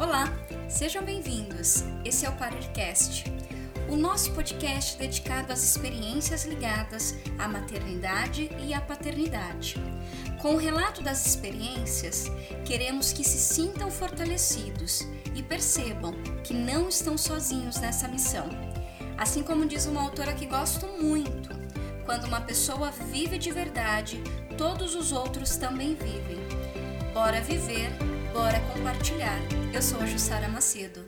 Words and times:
Olá, 0.00 0.32
sejam 0.66 1.04
bem-vindos. 1.04 1.84
Esse 2.06 2.24
é 2.24 2.30
o 2.30 2.32
Parircast, 2.36 3.24
o 3.86 3.96
nosso 3.96 4.32
podcast 4.32 4.96
dedicado 4.96 5.52
às 5.52 5.62
experiências 5.62 6.46
ligadas 6.46 7.16
à 7.38 7.46
maternidade 7.46 8.50
e 8.66 8.72
à 8.72 8.80
paternidade. 8.80 9.74
Com 10.40 10.54
o 10.54 10.56
relato 10.56 11.02
das 11.02 11.26
experiências, 11.26 12.32
queremos 12.64 13.12
que 13.12 13.22
se 13.22 13.36
sintam 13.36 13.90
fortalecidos 13.90 15.06
e 15.34 15.42
percebam 15.42 16.14
que 16.42 16.54
não 16.54 16.88
estão 16.88 17.18
sozinhos 17.18 17.76
nessa 17.76 18.08
missão. 18.08 18.48
Assim 19.18 19.42
como 19.42 19.66
diz 19.66 19.84
uma 19.84 20.00
autora 20.00 20.32
que 20.32 20.46
gosto 20.46 20.86
muito, 20.86 21.50
quando 22.06 22.24
uma 22.24 22.40
pessoa 22.40 22.90
vive 22.90 23.36
de 23.36 23.50
verdade, 23.50 24.18
todos 24.56 24.94
os 24.94 25.12
outros 25.12 25.58
também 25.58 25.94
vivem. 25.94 26.38
Bora 27.12 27.42
viver, 27.42 27.90
bora 28.32 28.60
compartilhar. 28.72 29.38
Eu 29.72 29.82
sou 29.82 30.00
a 30.00 30.06
Jussara 30.06 30.48
Macedo. 30.48 31.04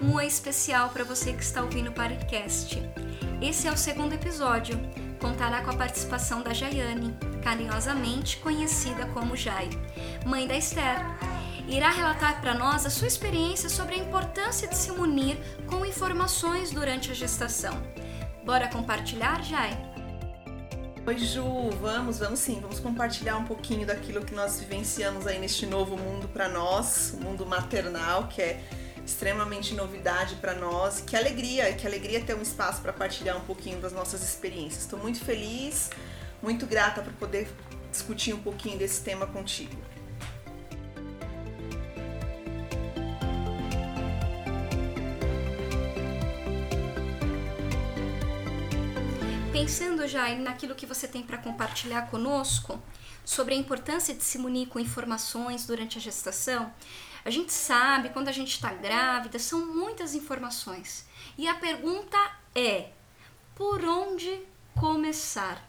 Um 0.00 0.14
oi 0.14 0.26
especial 0.26 0.90
para 0.90 1.04
você 1.04 1.32
que 1.32 1.42
está 1.42 1.62
ouvindo 1.62 1.90
o 1.90 1.92
podcast. 1.92 2.80
Esse 3.40 3.66
é 3.66 3.72
o 3.72 3.76
segundo 3.76 4.12
episódio. 4.12 4.78
Contará 5.20 5.62
com 5.62 5.70
a 5.70 5.76
participação 5.76 6.42
da 6.42 6.52
Jaiane, 6.52 7.16
carinhosamente 7.42 8.36
conhecida 8.38 9.06
como 9.06 9.34
Jai, 9.34 9.68
mãe 10.26 10.46
da 10.46 10.56
Esther. 10.56 11.35
Irá 11.68 11.90
relatar 11.90 12.40
para 12.40 12.54
nós 12.54 12.86
a 12.86 12.90
sua 12.90 13.08
experiência 13.08 13.68
sobre 13.68 13.96
a 13.96 13.98
importância 13.98 14.68
de 14.68 14.76
se 14.76 14.92
munir 14.92 15.36
com 15.66 15.84
informações 15.84 16.70
durante 16.70 17.10
a 17.10 17.14
gestação. 17.14 17.82
Bora 18.44 18.68
compartilhar, 18.68 19.42
Jai? 19.42 19.76
Oi, 21.04 21.18
Ju, 21.18 21.42
vamos, 21.80 22.20
vamos 22.20 22.38
sim, 22.38 22.60
vamos 22.60 22.78
compartilhar 22.78 23.36
um 23.36 23.44
pouquinho 23.44 23.84
daquilo 23.84 24.24
que 24.24 24.32
nós 24.32 24.60
vivenciamos 24.60 25.26
aí 25.26 25.40
neste 25.40 25.66
novo 25.66 25.96
mundo 25.96 26.28
para 26.28 26.48
nós, 26.48 27.14
o 27.14 27.24
mundo 27.24 27.44
maternal, 27.44 28.28
que 28.28 28.40
é 28.40 28.62
extremamente 29.04 29.74
novidade 29.74 30.36
para 30.36 30.54
nós. 30.54 31.00
Que 31.00 31.16
alegria, 31.16 31.72
que 31.72 31.84
alegria 31.84 32.20
ter 32.20 32.36
um 32.36 32.42
espaço 32.42 32.80
para 32.80 32.92
partilhar 32.92 33.36
um 33.36 33.44
pouquinho 33.44 33.80
das 33.80 33.92
nossas 33.92 34.22
experiências. 34.22 34.82
Estou 34.82 35.00
muito 35.00 35.18
feliz, 35.18 35.90
muito 36.40 36.64
grata 36.64 37.02
por 37.02 37.12
poder 37.14 37.48
discutir 37.90 38.32
um 38.32 38.40
pouquinho 38.40 38.78
desse 38.78 39.02
tema 39.02 39.26
contigo. 39.26 39.95
Naquilo 50.16 50.74
que 50.74 50.86
você 50.86 51.06
tem 51.06 51.22
para 51.22 51.38
compartilhar 51.38 52.10
conosco 52.10 52.80
sobre 53.24 53.54
a 53.54 53.56
importância 53.56 54.14
de 54.14 54.24
se 54.24 54.38
munir 54.38 54.68
com 54.68 54.78
informações 54.78 55.66
durante 55.66 55.98
a 55.98 56.00
gestação, 56.00 56.72
a 57.24 57.30
gente 57.30 57.52
sabe, 57.52 58.10
quando 58.10 58.28
a 58.28 58.32
gente 58.32 58.52
está 58.52 58.72
grávida, 58.72 59.38
são 59.38 59.66
muitas 59.66 60.14
informações. 60.14 61.04
E 61.36 61.48
a 61.48 61.54
pergunta 61.56 62.16
é: 62.54 62.90
por 63.54 63.84
onde 63.84 64.42
começar? 64.74 65.62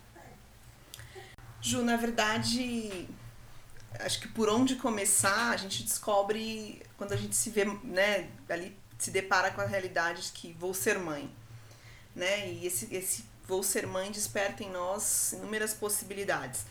Ju, 1.59 1.83
na 1.83 1.97
verdade, 1.97 3.09
acho 3.99 4.21
que 4.21 4.27
por 4.27 4.49
onde 4.49 4.75
começar, 4.75 5.49
a 5.49 5.57
gente 5.57 5.83
descobre 5.83 6.81
quando 6.95 7.13
a 7.13 7.17
gente 7.17 7.35
se 7.35 7.49
vê, 7.49 7.65
né, 7.65 8.29
ali 8.47 8.77
se 8.97 9.11
depara 9.11 9.51
com 9.51 9.61
a 9.61 9.65
realidade 9.65 10.21
de 10.23 10.31
que 10.31 10.53
vou 10.53 10.73
ser 10.73 10.99
mãe, 10.99 11.29
né? 12.15 12.51
E 12.51 12.65
esse 12.65 12.93
esse 12.93 13.25
vou 13.47 13.63
ser 13.63 13.87
mãe 13.87 14.11
desperta 14.11 14.63
em 14.63 14.69
nós 14.69 15.33
inúmeras 15.33 15.73
possibilidades. 15.73 16.65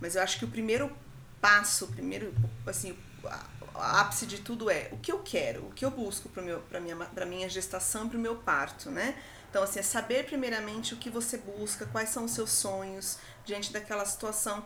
Mas 0.00 0.16
eu 0.16 0.22
acho 0.22 0.38
que 0.38 0.44
o 0.44 0.48
primeiro 0.48 0.94
passo, 1.40 1.84
o 1.84 1.88
primeiro 1.88 2.34
assim, 2.66 2.96
ápice 3.74 4.26
de 4.26 4.40
tudo 4.40 4.70
é 4.70 4.88
o 4.92 4.98
que 4.98 5.12
eu 5.12 5.20
quero, 5.20 5.66
o 5.66 5.70
que 5.70 5.84
eu 5.84 5.90
busco 5.90 6.28
para 6.28 6.80
minha 6.80 6.96
minha 7.26 7.48
gestação, 7.48 8.08
para 8.08 8.18
o 8.18 8.20
meu 8.20 8.36
parto, 8.36 8.90
né? 8.90 9.16
Então 9.48 9.62
assim, 9.62 9.78
é 9.78 9.82
saber 9.82 10.26
primeiramente 10.26 10.94
o 10.94 10.96
que 10.96 11.08
você 11.08 11.38
busca, 11.38 11.86
quais 11.86 12.08
são 12.10 12.24
os 12.24 12.32
seus 12.32 12.50
sonhos 12.50 13.18
diante 13.44 13.72
daquela 13.72 14.04
situação. 14.04 14.64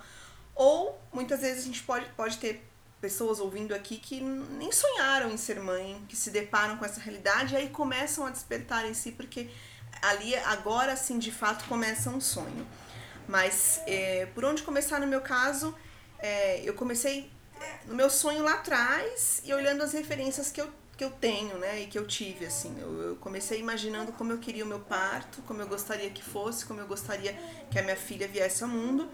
Ou 0.54 1.00
muitas 1.12 1.40
vezes 1.40 1.62
a 1.62 1.66
gente 1.66 1.82
pode 1.82 2.06
pode 2.16 2.38
ter 2.38 2.66
pessoas 3.00 3.40
ouvindo 3.40 3.74
aqui 3.74 3.96
que 3.96 4.20
nem 4.20 4.70
sonharam 4.70 5.30
em 5.30 5.36
ser 5.36 5.58
mãe, 5.60 6.04
que 6.08 6.16
se 6.16 6.30
deparam 6.30 6.76
com 6.76 6.84
essa 6.84 7.00
realidade 7.00 7.54
e 7.54 7.56
aí 7.56 7.70
começam 7.70 8.26
a 8.26 8.30
despertar 8.30 8.84
em 8.84 8.92
si 8.92 9.12
porque 9.12 9.48
ali 10.02 10.34
agora 10.36 10.96
sim 10.96 11.18
de 11.18 11.32
fato 11.32 11.64
começa 11.68 12.10
um 12.10 12.20
sonho. 12.20 12.66
Mas 13.28 13.80
é, 13.86 14.26
por 14.34 14.44
onde 14.44 14.62
começar 14.62 14.98
no 15.00 15.06
meu 15.06 15.20
caso, 15.20 15.74
é, 16.18 16.60
eu 16.64 16.74
comecei 16.74 17.30
no 17.86 17.94
meu 17.94 18.10
sonho 18.10 18.42
lá 18.42 18.54
atrás 18.54 19.40
e 19.44 19.52
olhando 19.52 19.82
as 19.82 19.92
referências 19.92 20.50
que 20.50 20.60
eu, 20.60 20.68
que 20.96 21.04
eu 21.04 21.10
tenho, 21.10 21.56
né, 21.58 21.82
e 21.82 21.86
que 21.86 21.98
eu 21.98 22.06
tive, 22.06 22.46
assim. 22.46 22.76
Eu, 22.80 23.02
eu, 23.02 23.16
comecei 23.16 23.60
imaginando 23.60 24.12
como 24.12 24.32
eu 24.32 24.38
queria 24.38 24.64
o 24.64 24.68
meu 24.68 24.80
parto, 24.80 25.42
como 25.42 25.60
eu 25.60 25.66
gostaria 25.66 26.10
que 26.10 26.22
fosse, 26.22 26.64
como 26.64 26.80
eu 26.80 26.86
gostaria 26.86 27.36
que 27.70 27.78
a 27.78 27.82
minha 27.82 27.96
filha 27.96 28.26
viesse 28.26 28.62
ao 28.62 28.68
mundo. 28.68 29.08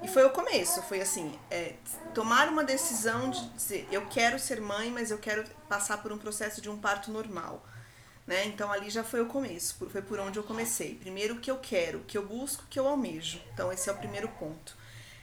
E 0.00 0.06
foi 0.06 0.24
o 0.24 0.30
começo, 0.30 0.80
foi 0.82 1.00
assim, 1.00 1.36
é, 1.50 1.74
tomar 2.14 2.48
uma 2.48 2.62
decisão 2.62 3.30
de 3.30 3.48
dizer, 3.48 3.88
eu 3.90 4.06
quero 4.06 4.38
ser 4.38 4.60
mãe, 4.60 4.92
mas 4.92 5.10
eu 5.10 5.18
quero 5.18 5.44
passar 5.68 6.00
por 6.00 6.12
um 6.12 6.18
processo 6.18 6.60
de 6.60 6.70
um 6.70 6.78
parto 6.78 7.10
normal. 7.10 7.66
Né? 8.28 8.44
Então 8.44 8.70
ali 8.70 8.90
já 8.90 9.02
foi 9.02 9.22
o 9.22 9.26
começo, 9.26 9.74
foi 9.90 10.02
por 10.02 10.20
onde 10.20 10.38
eu 10.38 10.42
comecei. 10.44 10.94
Primeiro 10.96 11.36
o 11.36 11.40
que 11.40 11.50
eu 11.50 11.56
quero, 11.56 12.00
o 12.00 12.04
que 12.04 12.16
eu 12.16 12.24
busco, 12.26 12.62
o 12.62 12.66
que 12.68 12.78
eu 12.78 12.86
almejo. 12.86 13.40
Então 13.54 13.72
esse 13.72 13.88
é 13.88 13.92
o 13.92 13.96
primeiro 13.96 14.28
ponto. 14.28 14.76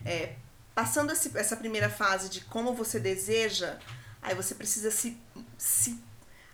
É, 0.03 0.33
Passando 0.75 1.13
essa 1.13 1.55
primeira 1.55 1.89
fase 1.89 2.27
de 2.27 2.41
como 2.41 2.73
você 2.73 2.99
deseja, 2.99 3.77
aí 4.21 4.35
você 4.35 4.53
precisa 4.53 4.91
se, 4.91 5.17
se 5.57 5.97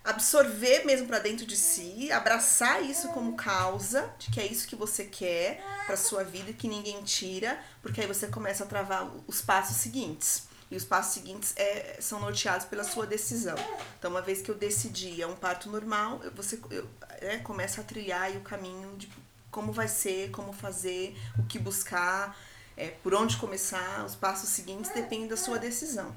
absorver 0.06 0.85
mesmo 0.85 1.07
para 1.07 1.17
dentro 1.17 1.44
de 1.44 1.57
si, 1.57 2.12
abraçar 2.12 2.83
isso 2.83 3.07
como 3.09 3.35
causa, 3.35 4.13
de 4.19 4.29
que 4.29 4.39
é 4.39 4.45
isso 4.45 4.68
que 4.68 4.75
você 4.75 5.06
quer 5.06 5.59
para 5.88 5.97
sua 5.97 6.23
vida 6.23 6.51
e 6.51 6.53
que 6.53 6.68
ninguém 6.68 7.01
tira, 7.01 7.59
porque 7.81 8.00
aí 8.00 8.06
você 8.06 8.28
começa 8.28 8.63
a 8.63 8.68
travar 8.68 9.12
os 9.25 9.41
passos 9.41 9.78
seguintes. 9.78 10.44
E 10.71 10.75
os 10.75 10.85
passos 10.85 11.13
seguintes 11.13 11.53
é, 11.57 11.97
são 11.99 12.19
norteados 12.19 12.65
pela 12.65 12.83
sua 12.83 13.05
decisão. 13.05 13.55
Então, 13.99 14.09
uma 14.09 14.21
vez 14.21 14.41
que 14.41 14.49
eu 14.49 14.55
decidi 14.55 15.21
é 15.21 15.27
um 15.27 15.35
parto 15.35 15.69
normal, 15.69 16.21
você 16.33 16.59
eu, 16.71 16.89
é, 17.19 17.37
começa 17.39 17.81
a 17.81 17.83
trilhar 17.83 18.31
o 18.31 18.41
caminho 18.41 18.95
de 18.95 19.11
como 19.51 19.73
vai 19.73 19.89
ser, 19.89 20.31
como 20.31 20.53
fazer, 20.53 21.15
o 21.37 21.43
que 21.43 21.59
buscar 21.59 22.35
é, 22.77 22.87
por 22.87 23.13
onde 23.13 23.37
começar, 23.37 24.03
os 24.05 24.15
passos 24.15 24.49
seguintes 24.49 24.91
dependem 24.91 25.27
da 25.27 25.37
sua 25.37 25.59
decisão. 25.59 26.15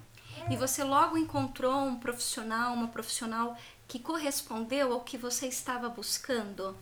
E 0.50 0.56
você 0.56 0.82
logo 0.84 1.16
encontrou 1.16 1.74
um 1.84 1.96
profissional, 1.96 2.72
uma 2.74 2.88
profissional 2.88 3.56
que 3.86 3.98
correspondeu 3.98 4.92
ao 4.92 5.00
que 5.00 5.16
você 5.16 5.46
estava 5.46 5.88
buscando? 5.88 6.76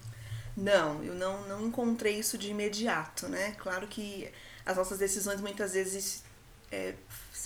Não, 0.56 1.02
eu 1.02 1.14
não, 1.14 1.48
não 1.48 1.66
encontrei 1.66 2.18
isso 2.18 2.36
de 2.36 2.50
imediato, 2.50 3.28
né? 3.28 3.52
Claro 3.58 3.86
que 3.86 4.30
as 4.64 4.76
nossas 4.76 4.98
decisões 4.98 5.40
muitas 5.40 5.72
vezes, 5.72 6.22
é, 6.72 6.94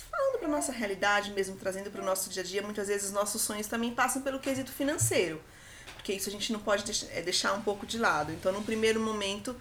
falando 0.09 0.39
para 0.39 0.47
nossa 0.47 0.71
realidade 0.71 1.31
mesmo, 1.31 1.57
trazendo 1.57 1.91
para 1.91 2.01
o 2.01 2.05
nosso 2.05 2.29
dia 2.29 2.41
a 2.41 2.45
dia, 2.45 2.61
muitas 2.61 2.87
vezes 2.87 3.11
nossos 3.11 3.41
sonhos 3.41 3.67
também 3.67 3.93
passam 3.93 4.21
pelo 4.21 4.39
quesito 4.39 4.71
financeiro, 4.71 5.41
porque 5.95 6.13
isso 6.13 6.29
a 6.29 6.31
gente 6.31 6.53
não 6.53 6.61
pode 6.61 6.85
deixar, 6.85 7.07
é, 7.11 7.21
deixar 7.21 7.53
um 7.53 7.61
pouco 7.61 7.85
de 7.85 7.97
lado. 7.97 8.31
Então, 8.31 8.51
num 8.53 8.63
primeiro 8.63 8.99
momento, 9.01 9.53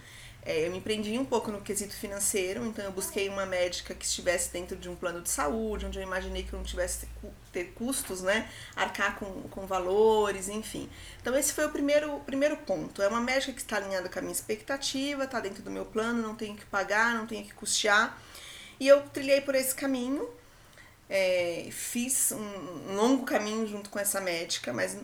é, 0.43 0.65
eu 0.65 0.71
me 0.71 0.79
empreendi 0.79 1.19
um 1.19 1.25
pouco 1.25 1.51
no 1.51 1.61
quesito 1.61 1.93
financeiro, 1.93 2.65
então 2.65 2.85
eu 2.85 2.93
busquei 2.93 3.29
uma 3.29 3.45
médica 3.45 3.93
que 3.93 4.05
estivesse 4.05 4.53
dentro 4.53 4.77
de 4.77 4.89
um 4.89 4.95
plano 4.95 5.21
de 5.21 5.29
saúde, 5.29 5.85
onde 5.85 5.99
eu 5.99 6.03
imaginei 6.05 6.45
que 6.45 6.53
eu 6.53 6.59
não 6.59 6.65
tivesse 6.65 7.09
ter 7.51 7.73
custos, 7.75 8.23
né? 8.23 8.49
Arcar 8.77 9.19
com, 9.19 9.43
com 9.49 9.67
valores, 9.67 10.49
enfim. 10.49 10.89
Então 11.21 11.37
esse 11.37 11.53
foi 11.53 11.67
o 11.67 11.71
primeiro, 11.71 12.21
primeiro 12.21 12.57
ponto. 12.59 13.03
É 13.03 13.09
uma 13.09 13.21
médica 13.21 13.53
que 13.53 13.61
está 13.61 13.79
alinhada 13.79 14.09
com 14.09 14.21
a 14.21 14.23
minha 14.23 14.33
expectativa, 14.33 15.25
está 15.25 15.41
dentro 15.41 15.65
do 15.65 15.71
meu 15.71 15.85
plano, 15.85 16.23
não 16.23 16.37
tenho 16.37 16.55
que 16.55 16.65
pagar, 16.67 17.17
não 17.17 17.27
tenho 17.27 17.45
que 17.45 17.53
custear. 17.53 18.17
E 18.79 18.87
eu 18.87 19.03
trilhei 19.09 19.41
por 19.41 19.55
esse 19.55 19.75
caminho. 19.75 20.29
É, 21.09 21.69
fiz 21.71 22.33
um, 22.33 22.91
um 22.91 22.97
longo 22.97 23.25
caminho 23.25 23.67
junto 23.67 23.89
com 23.91 23.99
essa 23.99 24.21
médica, 24.21 24.73
mas 24.73 24.99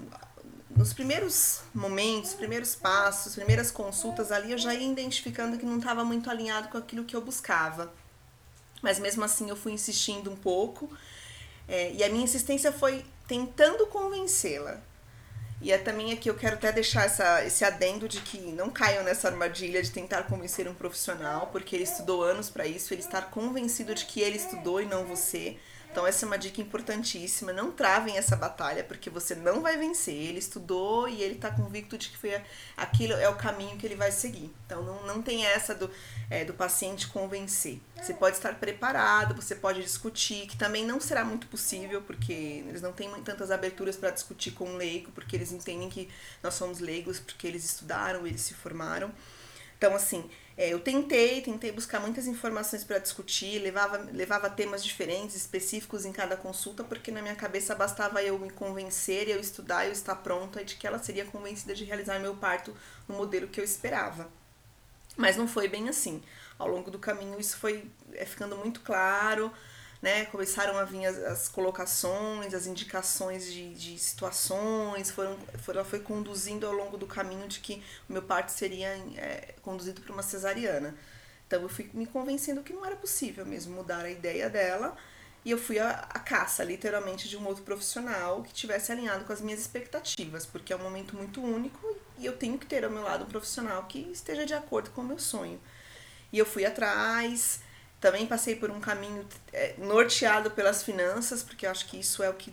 nos 0.76 0.92
primeiros 0.92 1.60
momentos, 1.74 2.34
primeiros 2.34 2.74
passos, 2.74 3.34
primeiras 3.34 3.70
consultas 3.70 4.32
ali, 4.32 4.52
eu 4.52 4.58
já 4.58 4.74
ia 4.74 4.90
identificando 4.90 5.58
que 5.58 5.66
não 5.66 5.78
estava 5.78 6.04
muito 6.04 6.30
alinhado 6.30 6.68
com 6.68 6.78
aquilo 6.78 7.04
que 7.04 7.14
eu 7.14 7.20
buscava. 7.20 7.92
Mas 8.82 8.98
mesmo 8.98 9.22
assim 9.22 9.48
eu 9.48 9.56
fui 9.56 9.72
insistindo 9.72 10.30
um 10.30 10.36
pouco. 10.36 10.90
É, 11.68 11.92
e 11.92 12.02
a 12.02 12.08
minha 12.08 12.24
insistência 12.24 12.72
foi 12.72 13.04
tentando 13.28 13.86
convencê-la. 13.86 14.80
E 15.62 15.70
é 15.70 15.78
também 15.78 16.12
aqui 16.12 16.28
eu 16.28 16.34
quero 16.34 16.56
até 16.56 16.72
deixar 16.72 17.04
essa, 17.04 17.44
esse 17.44 17.64
adendo 17.64 18.08
de 18.08 18.20
que 18.20 18.36
não 18.38 18.68
caiam 18.68 19.04
nessa 19.04 19.28
armadilha 19.28 19.80
de 19.80 19.92
tentar 19.92 20.24
convencer 20.24 20.66
um 20.66 20.74
profissional, 20.74 21.50
porque 21.52 21.76
ele 21.76 21.84
estudou 21.84 22.24
anos 22.24 22.50
para 22.50 22.66
isso, 22.66 22.92
ele 22.92 23.00
estar 23.00 23.30
convencido 23.30 23.94
de 23.94 24.04
que 24.04 24.20
ele 24.20 24.36
estudou 24.36 24.82
e 24.82 24.86
não 24.86 25.04
você. 25.04 25.56
Então 25.92 26.06
essa 26.06 26.24
é 26.24 26.26
uma 26.26 26.38
dica 26.38 26.58
importantíssima. 26.58 27.52
Não 27.52 27.70
travem 27.70 28.16
essa 28.16 28.34
batalha, 28.34 28.82
porque 28.82 29.10
você 29.10 29.34
não 29.34 29.60
vai 29.60 29.76
vencer. 29.76 30.14
Ele 30.14 30.38
estudou 30.38 31.06
e 31.06 31.22
ele 31.22 31.34
está 31.34 31.50
convicto 31.50 31.98
de 31.98 32.08
que 32.08 32.16
foi 32.16 32.40
aquilo 32.74 33.12
é 33.12 33.28
o 33.28 33.36
caminho 33.36 33.76
que 33.76 33.86
ele 33.86 33.94
vai 33.94 34.10
seguir. 34.10 34.50
Então 34.64 34.82
não, 34.82 35.06
não 35.06 35.22
tem 35.22 35.44
essa 35.44 35.74
do, 35.74 35.90
é, 36.30 36.46
do 36.46 36.54
paciente 36.54 37.08
convencer. 37.08 37.78
Você 38.00 38.14
pode 38.14 38.36
estar 38.36 38.54
preparado, 38.54 39.34
você 39.34 39.54
pode 39.54 39.82
discutir, 39.82 40.46
que 40.46 40.56
também 40.56 40.86
não 40.86 40.98
será 40.98 41.26
muito 41.26 41.46
possível, 41.46 42.00
porque 42.00 42.32
eles 42.32 42.80
não 42.80 42.92
têm 42.92 43.10
tantas 43.22 43.50
aberturas 43.50 43.94
para 43.94 44.10
discutir 44.10 44.52
com 44.52 44.64
um 44.64 44.76
leigo, 44.76 45.12
porque 45.12 45.36
eles 45.36 45.52
entendem 45.52 45.90
que 45.90 46.08
nós 46.42 46.54
somos 46.54 46.80
leigos, 46.80 47.20
porque 47.20 47.46
eles 47.46 47.64
estudaram, 47.64 48.26
eles 48.26 48.40
se 48.40 48.54
formaram. 48.54 49.12
Então, 49.76 49.94
assim, 49.94 50.30
é, 50.56 50.68
eu 50.68 50.80
tentei, 50.80 51.40
tentei 51.40 51.72
buscar 51.72 51.98
muitas 52.00 52.26
informações 52.26 52.84
para 52.84 52.98
discutir, 52.98 53.58
levava, 53.58 53.98
levava 54.12 54.50
temas 54.50 54.84
diferentes, 54.84 55.34
específicos 55.34 56.04
em 56.04 56.12
cada 56.12 56.36
consulta, 56.36 56.84
porque 56.84 57.10
na 57.10 57.22
minha 57.22 57.34
cabeça 57.34 57.74
bastava 57.74 58.22
eu 58.22 58.38
me 58.38 58.50
convencer, 58.50 59.28
eu 59.28 59.40
estudar, 59.40 59.86
eu 59.86 59.92
estar 59.92 60.16
pronta 60.16 60.62
de 60.64 60.76
que 60.76 60.86
ela 60.86 60.98
seria 60.98 61.24
convencida 61.24 61.74
de 61.74 61.84
realizar 61.84 62.18
meu 62.18 62.34
parto 62.34 62.76
no 63.08 63.16
modelo 63.16 63.48
que 63.48 63.60
eu 63.60 63.64
esperava. 63.64 64.28
Mas 65.16 65.36
não 65.36 65.48
foi 65.48 65.68
bem 65.68 65.88
assim. 65.88 66.22
Ao 66.58 66.68
longo 66.68 66.90
do 66.90 66.98
caminho 66.98 67.40
isso 67.40 67.56
foi 67.56 67.90
é, 68.12 68.24
ficando 68.26 68.56
muito 68.56 68.80
claro, 68.80 69.50
né? 70.02 70.24
Começaram 70.26 70.76
a 70.76 70.84
vir 70.84 71.06
as, 71.06 71.16
as 71.18 71.48
colocações, 71.48 72.52
as 72.52 72.66
indicações 72.66 73.50
de, 73.52 73.72
de 73.72 73.96
situações, 73.98 75.12
foram, 75.12 75.38
foram, 75.58 75.80
ela 75.80 75.88
foi 75.88 76.00
conduzindo 76.00 76.66
ao 76.66 76.72
longo 76.72 76.98
do 76.98 77.06
caminho 77.06 77.46
de 77.46 77.60
que 77.60 77.82
o 78.08 78.12
meu 78.12 78.22
parto 78.22 78.50
seria 78.50 78.88
é, 79.16 79.54
conduzido 79.62 80.00
para 80.00 80.12
uma 80.12 80.22
cesariana. 80.22 80.96
Então 81.46 81.62
eu 81.62 81.68
fui 81.68 81.88
me 81.94 82.04
convencendo 82.04 82.62
que 82.62 82.72
não 82.72 82.84
era 82.84 82.96
possível 82.96 83.46
mesmo 83.46 83.76
mudar 83.76 84.04
a 84.04 84.10
ideia 84.10 84.50
dela. 84.50 84.96
E 85.44 85.50
eu 85.50 85.58
fui 85.58 85.78
à, 85.78 85.94
caça, 86.24 86.62
literalmente, 86.62 87.28
de 87.28 87.36
um 87.36 87.44
outro 87.46 87.64
profissional 87.64 88.42
que 88.42 88.52
tivesse 88.52 88.92
alinhado 88.92 89.24
com 89.24 89.32
as 89.32 89.40
minhas 89.40 89.60
expectativas, 89.60 90.46
porque 90.46 90.72
é 90.72 90.76
um 90.76 90.82
momento 90.82 91.16
muito 91.16 91.42
único 91.42 91.96
e 92.16 92.26
eu 92.26 92.36
tenho 92.36 92.56
que 92.56 92.66
ter 92.66 92.84
ao 92.84 92.90
meu 92.90 93.02
lado 93.02 93.24
um 93.24 93.28
profissional 93.28 93.84
que 93.84 93.98
esteja 94.12 94.46
de 94.46 94.54
acordo 94.54 94.90
com 94.90 95.00
o 95.00 95.04
meu 95.04 95.18
sonho. 95.18 95.60
E 96.32 96.38
eu 96.38 96.46
fui 96.46 96.64
atrás, 96.64 97.60
também 98.02 98.26
passei 98.26 98.56
por 98.56 98.68
um 98.68 98.80
caminho 98.80 99.24
é, 99.52 99.74
norteado 99.78 100.50
pelas 100.50 100.82
finanças, 100.82 101.40
porque 101.40 101.64
eu 101.64 101.70
acho 101.70 101.86
que 101.86 102.00
isso 102.00 102.20
é 102.20 102.28
o 102.28 102.34
que 102.34 102.52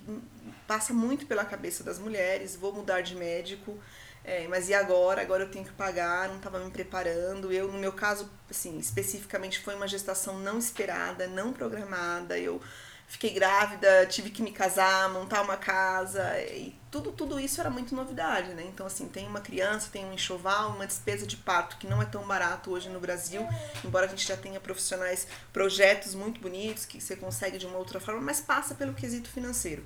passa 0.68 0.94
muito 0.94 1.26
pela 1.26 1.44
cabeça 1.44 1.84
das 1.84 1.98
mulheres. 1.98 2.56
Vou 2.56 2.72
mudar 2.72 3.02
de 3.02 3.16
médico, 3.16 3.76
é, 4.24 4.48
mas 4.48 4.70
e 4.70 4.76
agora? 4.76 5.24
Agora 5.24 5.44
eu 5.44 5.50
tenho 5.50 5.66
que 5.66 5.72
pagar, 5.72 6.30
não 6.30 6.38
estava 6.38 6.60
me 6.60 6.70
preparando. 6.70 7.52
Eu, 7.52 7.68
no 7.68 7.80
meu 7.80 7.92
caso, 7.92 8.30
assim, 8.48 8.78
especificamente, 8.78 9.60
foi 9.60 9.74
uma 9.74 9.88
gestação 9.88 10.38
não 10.38 10.60
esperada, 10.60 11.26
não 11.26 11.52
programada. 11.52 12.38
Eu 12.38 12.62
fiquei 13.08 13.32
grávida, 13.32 14.06
tive 14.06 14.30
que 14.30 14.44
me 14.44 14.52
casar, 14.52 15.10
montar 15.10 15.42
uma 15.42 15.58
casa 15.58 16.40
e 16.42 16.79
tudo 16.92 17.12
tudo 17.12 17.40
isso 17.40 17.60
era 17.62 17.70
muito 17.70 17.94
novidade, 17.96 18.54
né? 18.54 18.64
Então 18.64 18.86
assim, 18.86 19.08
tem 19.08 19.28
uma 19.28 19.42
criança, 19.42 19.90
tem 19.92 20.06
um 20.06 20.14
enxoval, 20.14 20.72
uma 20.72 20.88
despesa 20.88 21.26
de 21.26 21.38
parto 21.38 21.78
que 21.78 21.88
não 21.88 22.02
é 22.02 22.06
tão 22.06 22.26
barato 22.26 22.72
hoje 22.72 22.90
no 22.90 23.00
Brasil, 23.00 23.48
embora 23.84 24.06
a 24.06 24.10
gente 24.10 24.28
já 24.28 24.36
tenha 24.36 24.60
profissionais, 24.60 25.28
projetos 25.54 26.16
muito 26.16 26.40
bonitos 26.40 26.86
que 26.86 27.00
você 27.00 27.16
consegue 27.16 27.58
de 27.58 27.66
uma 27.66 27.78
outra 27.78 28.00
forma, 28.00 28.22
mas 28.22 28.42
passa 28.42 28.74
pelo 28.76 28.94
quesito 28.94 29.30
financeiro. 29.30 29.86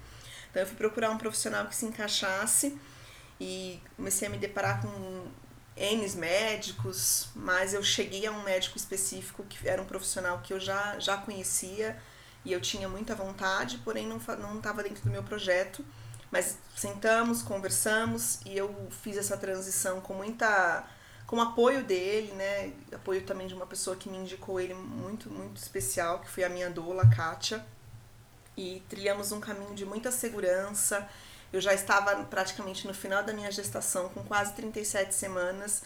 Então 0.49 0.61
eu 0.61 0.67
fui 0.67 0.77
procurar 0.77 1.09
um 1.09 1.17
profissional 1.17 1.65
que 1.67 1.75
se 1.75 1.85
encaixasse 1.85 2.77
e 3.39 3.81
comecei 3.95 4.27
a 4.27 4.31
me 4.31 4.37
deparar 4.37 4.81
com 4.81 5.25
N 5.75 6.15
médicos, 6.15 7.29
mas 7.35 7.73
eu 7.73 7.83
cheguei 7.83 8.27
a 8.27 8.31
um 8.31 8.43
médico 8.43 8.77
específico 8.77 9.43
que 9.43 9.67
era 9.67 9.81
um 9.81 9.85
profissional 9.85 10.39
que 10.43 10.53
eu 10.53 10.59
já, 10.59 10.99
já 10.99 11.17
conhecia, 11.17 11.99
e 12.45 12.51
eu 12.51 12.61
tinha 12.61 12.87
muita 12.89 13.15
vontade, 13.15 13.77
porém 13.79 14.05
não 14.05 14.19
não 14.39 14.57
estava 14.57 14.83
dentro 14.83 15.03
do 15.03 15.09
meu 15.09 15.23
projeto. 15.23 15.83
Mas 16.33 16.57
sentamos, 16.75 17.43
conversamos 17.43 18.39
e 18.43 18.57
eu 18.57 18.75
fiz 18.89 19.17
essa 19.17 19.37
transição 19.37 20.01
com 20.01 20.15
muita 20.15 20.83
com 21.27 21.39
apoio 21.39 21.83
dele, 21.83 22.31
né? 22.31 22.73
Apoio 22.91 23.21
também 23.23 23.45
de 23.45 23.53
uma 23.53 23.67
pessoa 23.67 23.95
que 23.95 24.09
me 24.09 24.17
indicou 24.17 24.59
ele 24.59 24.73
muito 24.73 25.29
muito 25.29 25.57
especial, 25.57 26.21
que 26.21 26.29
foi 26.31 26.43
a 26.43 26.49
minha 26.49 26.71
doula, 26.71 27.07
Kátia. 27.07 27.63
E 28.57 28.81
trilhamos 28.89 29.31
um 29.31 29.39
caminho 29.39 29.75
de 29.75 29.85
muita 29.85 30.09
segurança. 30.09 31.07
Eu 31.51 31.61
já 31.61 31.71
estava 31.71 32.15
praticamente 32.23 32.87
no 32.87 32.95
final 32.95 33.21
da 33.23 33.31
minha 33.31 33.51
gestação, 33.51 34.09
com 34.09 34.23
quase 34.23 34.53
37 34.53 35.13
semanas, 35.13 35.83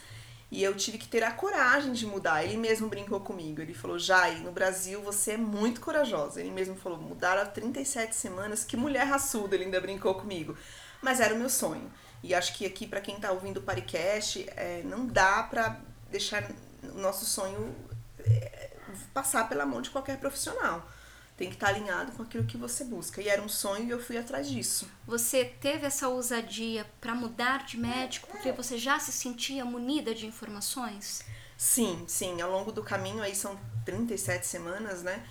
e 0.50 0.64
eu 0.64 0.76
tive 0.76 0.98
que 0.98 1.08
ter 1.08 1.24
a 1.24 1.32
coragem 1.32 1.92
de 1.92 2.06
mudar. 2.06 2.44
Ele 2.44 2.56
mesmo 2.56 2.88
brincou 2.88 3.20
comigo. 3.20 3.62
Ele 3.62 3.74
falou: 3.74 4.00
Jai, 4.00 4.36
no 4.40 4.52
Brasil 4.52 5.02
você 5.02 5.32
é 5.32 5.38
muito 5.38 5.82
corajosa. 5.82 6.40
Ele 6.40 6.52
mesmo 6.52 6.76
falou: 6.76 6.98
mudar 6.98 7.38
a 7.38 7.46
37 7.46 8.16
semanas, 8.16 8.64
que 8.64 8.78
mulher 8.78 9.06
raçuda. 9.06 9.56
Ele 9.56 9.66
ainda 9.66 9.82
brincou 9.82 10.16
comigo. 10.16 10.58
Mas 11.02 11.20
era 11.20 11.34
o 11.34 11.38
meu 11.38 11.50
sonho. 11.50 11.92
E 12.24 12.34
acho 12.34 12.56
que 12.56 12.66
aqui, 12.66 12.88
para 12.88 13.02
quem 13.02 13.16
está 13.16 13.32
ouvindo 13.32 13.58
o 13.58 13.62
Paricast, 13.62 14.48
é, 14.56 14.82
não 14.84 15.06
dá 15.06 15.44
para 15.44 15.80
deixar 16.10 16.50
o 16.84 16.98
nosso 16.98 17.26
sonho 17.26 17.76
é, 18.20 18.72
passar 19.14 19.48
pela 19.50 19.66
mão 19.66 19.82
de 19.82 19.90
qualquer 19.90 20.18
profissional 20.18 20.88
tem 21.38 21.50
que 21.50 21.56
estar 21.56 21.68
alinhado 21.68 22.12
com 22.14 22.24
aquilo 22.24 22.44
que 22.46 22.58
você 22.58 22.84
busca. 22.84 23.22
E 23.22 23.30
era 23.30 23.42
um 23.42 23.48
sonho 23.48 23.86
e 23.86 23.92
eu 23.92 24.02
fui 24.02 24.18
atrás 24.18 24.50
disso. 24.50 24.90
Você 25.06 25.46
teve 25.46 25.86
essa 25.86 26.10
ousadia 26.10 26.86
para 27.00 27.14
mudar 27.14 27.64
de 27.66 27.78
médico 27.78 28.28
porque 28.28 28.52
você 28.52 28.78
já 28.78 29.00
se 29.00 29.12
sentia 29.12 29.64
munida 29.64 30.16
de 30.16 30.26
informações? 30.26 31.22
Sim, 31.56 32.04
sim. 32.08 32.42
Ao 32.42 32.52
longo 32.52 32.72
do 32.72 32.84
caminho, 32.84 33.22
aí 33.22 33.36
são 33.36 33.58
37 33.86 34.48
semanas, 34.48 35.04
né? 35.04 35.24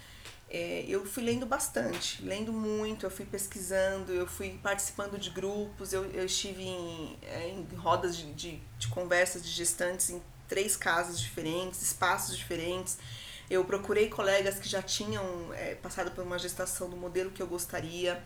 É, 0.49 0.85
eu 0.89 1.05
fui 1.05 1.25
lendo 1.25 1.45
bastante, 1.45 2.23
lendo 2.23 2.53
muito, 2.53 3.05
eu 3.05 3.11
fui 3.11 3.27
pesquisando, 3.27 4.13
eu 4.13 4.29
fui 4.29 4.61
participando 4.63 5.19
de 5.19 5.31
grupos, 5.31 5.93
eu, 5.93 6.05
eu 6.13 6.25
estive 6.25 6.63
em, 6.63 7.19
é, 7.23 7.49
em 7.49 7.67
rodas 7.75 8.17
de, 8.17 8.33
de, 8.33 8.63
de 8.79 8.87
conversas 8.87 9.45
de 9.45 9.51
gestantes 9.51 10.11
em 10.11 10.23
três 10.47 10.77
casas 10.77 11.21
diferentes, 11.21 11.83
espaços 11.83 12.37
diferentes. 12.37 12.97
Eu 13.51 13.65
procurei 13.65 14.09
colegas 14.09 14.59
que 14.59 14.69
já 14.69 14.83
tinham 14.83 15.25
é, 15.55 15.75
passado 15.77 16.11
por 16.11 16.25
uma 16.25 16.39
gestação 16.39 16.91
do 16.91 16.97
modelo 16.97 17.31
que 17.31 17.41
eu 17.41 17.47
gostaria. 17.47 18.23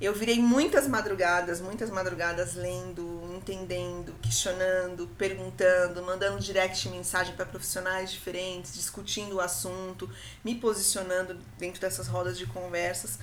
Eu 0.00 0.12
virei 0.12 0.40
muitas 0.40 0.88
madrugadas, 0.88 1.60
muitas 1.60 1.88
madrugadas 1.88 2.54
lendo, 2.54 3.30
entendendo, 3.36 4.12
questionando, 4.20 5.06
perguntando, 5.16 6.02
mandando 6.02 6.40
direct 6.40 6.88
mensagem 6.88 7.34
para 7.36 7.46
profissionais 7.46 8.10
diferentes, 8.10 8.74
discutindo 8.74 9.36
o 9.36 9.40
assunto, 9.40 10.10
me 10.42 10.54
posicionando 10.56 11.38
dentro 11.58 11.80
dessas 11.80 12.08
rodas 12.08 12.36
de 12.36 12.46
conversas, 12.46 13.18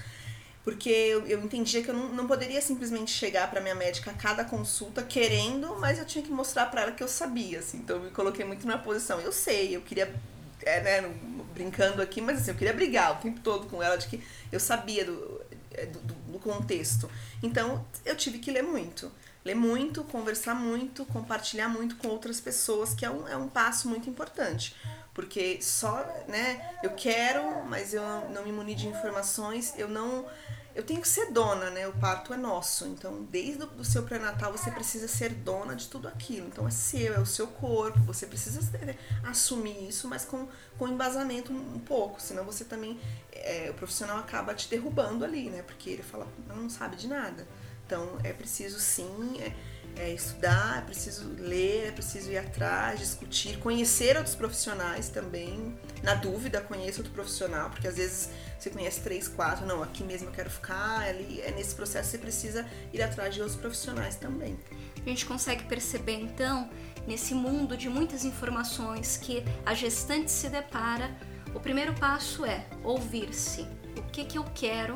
porque 0.64 0.90
eu, 0.90 1.26
eu 1.28 1.44
entendia 1.44 1.84
que 1.84 1.90
eu 1.90 1.94
não, 1.94 2.10
não 2.10 2.28
poderia 2.28 2.62
simplesmente 2.62 3.12
chegar 3.12 3.50
para 3.50 3.60
minha 3.60 3.76
médica 3.76 4.12
a 4.12 4.14
cada 4.14 4.46
consulta 4.46 5.02
querendo, 5.04 5.76
mas 5.80 5.98
eu 5.98 6.06
tinha 6.06 6.24
que 6.24 6.32
mostrar 6.32 6.68
para 6.68 6.84
ela 6.84 6.92
que 6.92 7.04
eu 7.04 7.08
sabia, 7.08 7.60
assim. 7.60 7.80
Então 7.80 7.98
eu 7.98 8.04
me 8.04 8.12
coloquei 8.12 8.46
muito 8.46 8.66
na 8.66 8.78
posição. 8.78 9.20
Eu 9.20 9.32
sei, 9.32 9.76
eu 9.76 9.82
queria 9.82 10.14
é, 10.64 10.82
né, 10.82 11.14
brincando 11.54 12.02
aqui, 12.02 12.22
mas 12.22 12.40
assim, 12.40 12.52
eu 12.52 12.58
queria 12.58 12.74
brigar 12.74 13.14
o 13.14 13.16
tempo 13.22 13.40
todo 13.42 13.68
com 13.68 13.82
ela 13.82 13.98
de 13.98 14.08
que 14.08 14.24
eu 14.52 14.60
sabia 14.60 15.06
do, 15.06 15.42
é, 15.72 15.86
do, 15.86 16.00
do 16.00 16.40
contexto. 16.40 17.10
Então, 17.42 17.86
eu 18.06 18.16
tive 18.16 18.40
que 18.40 18.52
ler 18.52 18.64
muito. 18.64 19.12
Ler 19.44 19.56
muito, 19.56 20.04
conversar 20.04 20.54
muito, 20.54 21.04
compartilhar 21.06 21.68
muito 21.68 21.96
com 21.96 22.08
outras 22.10 22.40
pessoas, 22.40 22.94
que 22.94 23.04
é 23.04 23.10
um, 23.10 23.28
é 23.28 23.36
um 23.36 23.48
passo 23.48 23.88
muito 23.88 24.10
importante. 24.10 24.76
Porque 25.14 25.60
só, 25.62 26.06
né, 26.28 26.76
eu 26.84 26.92
quero, 26.92 27.64
mas 27.66 27.94
eu 27.94 28.04
não 28.30 28.44
me 28.44 28.52
muni 28.52 28.76
de 28.76 28.88
informações, 28.88 29.74
eu 29.78 29.88
não 29.88 30.26
eu 30.74 30.84
tenho 30.84 31.02
que 31.02 31.08
ser 31.08 31.32
dona, 31.32 31.70
né? 31.70 31.88
O 31.88 31.94
parto 31.94 32.34
é 32.34 32.38
nosso. 32.38 32.88
Então, 32.88 33.24
desde 33.30 33.64
o 33.78 33.84
seu 33.84 34.04
pré-natal, 34.04 34.52
você 34.52 34.72
precisa 34.72 35.08
ser 35.08 35.30
dona 35.34 35.76
de 35.76 35.88
tudo 35.88 36.08
aquilo. 36.08 36.48
Então, 36.48 36.68
é 36.68 36.72
seu, 36.72 37.14
é 37.14 37.20
o 37.20 37.26
seu 37.26 37.48
corpo. 37.48 38.00
Você 38.04 38.26
precisa 38.26 38.62
né, 38.80 38.96
assumir 39.24 39.88
isso, 39.90 40.08
mas 40.08 40.24
com, 40.24 40.48
com 40.78 40.88
embasamento 40.88 41.52
um, 41.52 41.80
pouco. 41.80 42.22
Senão, 42.22 42.46
você 42.46 42.64
também. 42.64 43.00
É, 43.34 43.70
o 43.70 43.74
profissional 43.74 44.18
acaba 44.18 44.54
te 44.54 44.70
derrubando 44.70 45.26
ali, 45.26 45.50
né? 45.50 45.62
Porque 45.64 45.90
ele 45.90 46.04
fala, 46.04 46.28
não 46.48 46.70
sabe 46.70 46.96
de 46.96 47.08
nada. 47.08 47.46
Então, 47.86 48.18
é 48.24 48.32
preciso 48.32 48.80
sim. 48.80 49.42
É, 49.42 49.54
é 49.98 50.12
estudar, 50.12 50.80
é 50.80 50.82
preciso 50.82 51.30
ler, 51.38 51.88
é 51.88 51.92
preciso 51.92 52.32
ir 52.32 52.38
atrás, 52.38 53.00
discutir, 53.00 53.58
conhecer 53.60 54.18
outros 54.18 54.36
profissionais 54.36 55.10
também. 55.10 55.78
Na 56.02 56.16
dúvida, 56.16 56.62
conheça 56.62 57.00
outro 57.00 57.14
profissional, 57.14 57.70
porque 57.70 57.88
às 57.88 57.98
vezes 57.98 58.30
você 58.58 58.70
conhece 58.70 59.02
três, 59.02 59.28
quatro, 59.28 59.66
não, 59.66 59.82
aqui 59.82 60.04
mesmo 60.04 60.30
eu 60.30 60.32
quero 60.32 60.50
ficar, 60.50 61.02
ali 61.02 61.42
é 61.42 61.52
nesse 61.52 61.76
processo 61.76 62.12
você 62.12 62.18
precisa 62.18 62.66
ir 62.94 63.02
atrás 63.02 63.34
de 63.34 63.42
outros 63.42 63.60
profissionais 63.60 64.16
também. 64.16 64.58
A 65.06 65.10
gente 65.10 65.26
consegue 65.26 65.64
perceber 65.64 66.20
então, 66.20 66.70
nesse 67.08 67.34
mundo 67.34 67.76
de 67.76 67.90
muitas 67.90 68.24
informações 68.24 69.18
que 69.18 69.44
a 69.66 69.74
gestante 69.74 70.32
se 70.32 70.48
depara, 70.50 71.12
o 71.54 71.60
primeiro 71.60 71.94
passo 71.96 72.46
é 72.46 72.66
ouvir-se. 72.84 73.68
O 73.98 74.04
que 74.12 74.26
que 74.26 74.38
eu 74.38 74.46
quero? 74.56 74.96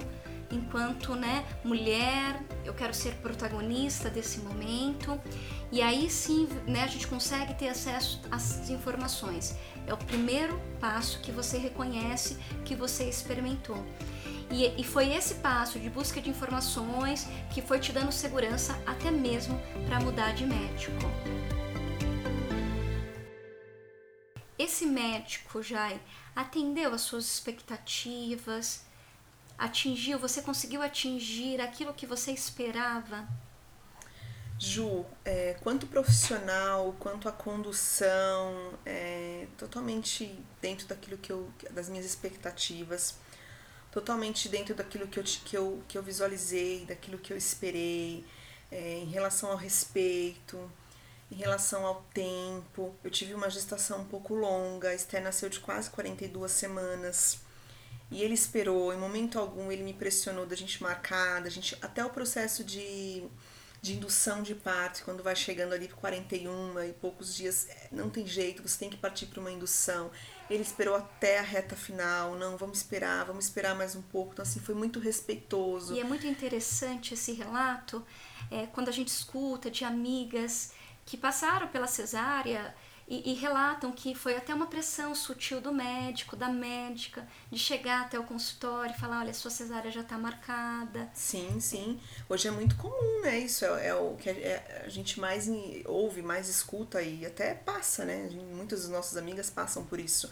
Enquanto 0.51 1.15
né, 1.15 1.45
mulher, 1.63 2.41
eu 2.63 2.73
quero 2.73 2.93
ser 2.93 3.15
protagonista 3.15 4.09
desse 4.09 4.39
momento. 4.39 5.19
E 5.71 5.81
aí 5.81 6.09
sim 6.09 6.47
né, 6.67 6.83
a 6.83 6.87
gente 6.87 7.07
consegue 7.07 7.53
ter 7.55 7.69
acesso 7.69 8.21
às 8.31 8.69
informações. 8.69 9.55
É 9.87 9.93
o 9.93 9.97
primeiro 9.97 10.59
passo 10.79 11.19
que 11.19 11.31
você 11.31 11.57
reconhece 11.57 12.37
que 12.63 12.75
você 12.75 13.05
experimentou. 13.09 13.83
E, 14.51 14.79
e 14.79 14.83
foi 14.83 15.11
esse 15.13 15.35
passo 15.35 15.79
de 15.79 15.89
busca 15.89 16.21
de 16.21 16.29
informações 16.29 17.27
que 17.51 17.61
foi 17.61 17.79
te 17.79 17.91
dando 17.91 18.11
segurança 18.11 18.79
até 18.85 19.09
mesmo 19.09 19.59
para 19.87 19.99
mudar 19.99 20.33
de 20.33 20.45
médico. 20.45 20.93
Esse 24.57 24.85
médico, 24.85 25.61
Jai, 25.61 25.99
atendeu 26.35 26.93
às 26.93 27.01
suas 27.01 27.25
expectativas? 27.25 28.85
Atingiu, 29.57 30.19
você 30.19 30.41
conseguiu 30.41 30.81
atingir 30.81 31.61
aquilo 31.61 31.93
que 31.93 32.05
você 32.05 32.31
esperava? 32.31 33.27
Ju, 34.57 35.05
é, 35.25 35.55
quanto 35.61 35.85
profissional, 35.87 36.95
quanto 36.99 37.27
a 37.27 37.31
condução, 37.31 38.73
é, 38.85 39.47
totalmente 39.57 40.39
dentro 40.61 40.87
daquilo 40.87 41.17
que 41.17 41.31
eu, 41.31 41.49
das 41.71 41.89
minhas 41.89 42.05
expectativas, 42.05 43.15
totalmente 43.91 44.47
dentro 44.47 44.73
daquilo 44.73 45.07
que 45.07 45.19
eu, 45.19 45.23
que 45.23 45.57
eu, 45.57 45.83
que 45.87 45.97
eu 45.97 46.03
visualizei, 46.03 46.85
daquilo 46.85 47.17
que 47.17 47.33
eu 47.33 47.37
esperei, 47.37 48.25
é, 48.71 48.99
em 48.99 49.05
relação 49.05 49.51
ao 49.51 49.57
respeito, 49.57 50.71
em 51.31 51.35
relação 51.35 51.85
ao 51.85 52.01
tempo. 52.13 52.95
Eu 53.03 53.11
tive 53.11 53.33
uma 53.33 53.49
gestação 53.49 54.01
um 54.01 54.05
pouco 54.05 54.33
longa, 54.33 54.89
a 54.89 54.95
Esther 54.95 55.21
nasceu 55.21 55.49
de 55.49 55.59
quase 55.59 55.89
42 55.89 56.51
semanas. 56.51 57.44
E 58.11 58.21
ele 58.21 58.33
esperou, 58.33 58.93
em 58.93 58.97
momento 58.97 59.39
algum 59.39 59.71
ele 59.71 59.83
me 59.83 59.93
pressionou 59.93 60.45
da 60.45 60.55
gente 60.55 60.81
marcar, 60.81 61.41
da 61.41 61.49
gente 61.49 61.77
até 61.81 62.05
o 62.05 62.09
processo 62.09 62.63
de 62.63 63.27
de 63.85 63.93
indução 63.93 64.41
de 64.41 64.55
parto, 64.55 65.03
quando 65.05 65.21
vai 65.21 65.35
chegando 65.35 65.73
ali 65.73 65.87
para 65.87 65.97
41 65.97 66.83
e 66.85 66.93
poucos 66.93 67.35
dias, 67.35 67.67
é, 67.69 67.89
não 67.91 68.09
tem 68.09 68.25
jeito, 68.25 68.67
você 68.67 68.79
tem 68.79 68.89
que 68.89 68.97
partir 68.97 69.27
para 69.27 69.39
uma 69.39 69.51
indução. 69.51 70.09
Ele 70.49 70.63
esperou 70.63 70.95
até 70.95 71.37
a 71.37 71.43
reta 71.43 71.75
final, 71.75 72.35
não, 72.35 72.57
vamos 72.57 72.79
esperar, 72.79 73.25
vamos 73.25 73.45
esperar 73.45 73.75
mais 73.75 73.95
um 73.95 74.01
pouco. 74.01 74.33
Então, 74.33 74.41
assim, 74.41 74.59
foi 74.59 74.73
muito 74.73 74.99
respeitoso. 74.99 75.93
E 75.93 75.99
é 75.99 76.03
muito 76.03 76.25
interessante 76.25 77.13
esse 77.13 77.31
relato, 77.33 78.03
é, 78.49 78.65
quando 78.65 78.89
a 78.89 78.91
gente 78.91 79.09
escuta 79.09 79.69
de 79.69 79.85
amigas 79.85 80.71
que 81.05 81.15
passaram 81.15 81.67
pela 81.67 81.85
cesárea 81.85 82.73
e, 83.07 83.31
e, 83.31 83.33
relatam 83.35 83.91
que 83.91 84.15
foi 84.15 84.35
até 84.35 84.51
uma 84.51 84.65
pressão 84.65 85.13
sutil 85.13 85.61
do 85.61 85.71
médico, 85.71 86.35
da 86.35 86.49
médica, 86.49 87.27
de 87.51 87.59
chegar 87.59 88.01
até 88.01 88.17
o 88.17 88.23
consultório 88.23 88.95
e 88.95 88.99
falar, 88.99 89.19
olha, 89.19 89.33
sua 89.33 89.51
cesárea 89.51 89.91
já 89.91 90.01
está 90.01 90.17
marcada. 90.17 91.07
Sim, 91.13 91.59
sim. 91.59 91.99
Hoje 92.27 92.47
é 92.47 92.51
muito 92.51 92.75
comum, 92.77 93.21
né? 93.21 93.37
Isso 93.37 93.63
é, 93.63 93.87
é 93.87 93.95
o 93.95 94.15
que 94.15 94.27
a, 94.27 94.33
é, 94.33 94.83
a, 94.85 94.89
gente 94.89 95.19
mais 95.19 95.47
ouve, 95.85 96.23
mais 96.23 96.49
escuta 96.49 96.99
e 96.99 97.23
até 97.27 97.53
passa, 97.53 98.05
né? 98.05 98.27
Muitas 98.55 98.81
das 98.81 98.89
nossas 98.89 99.17
amigas 99.17 99.51
passam 99.51 99.85
por 99.85 99.99
isso. 99.99 100.27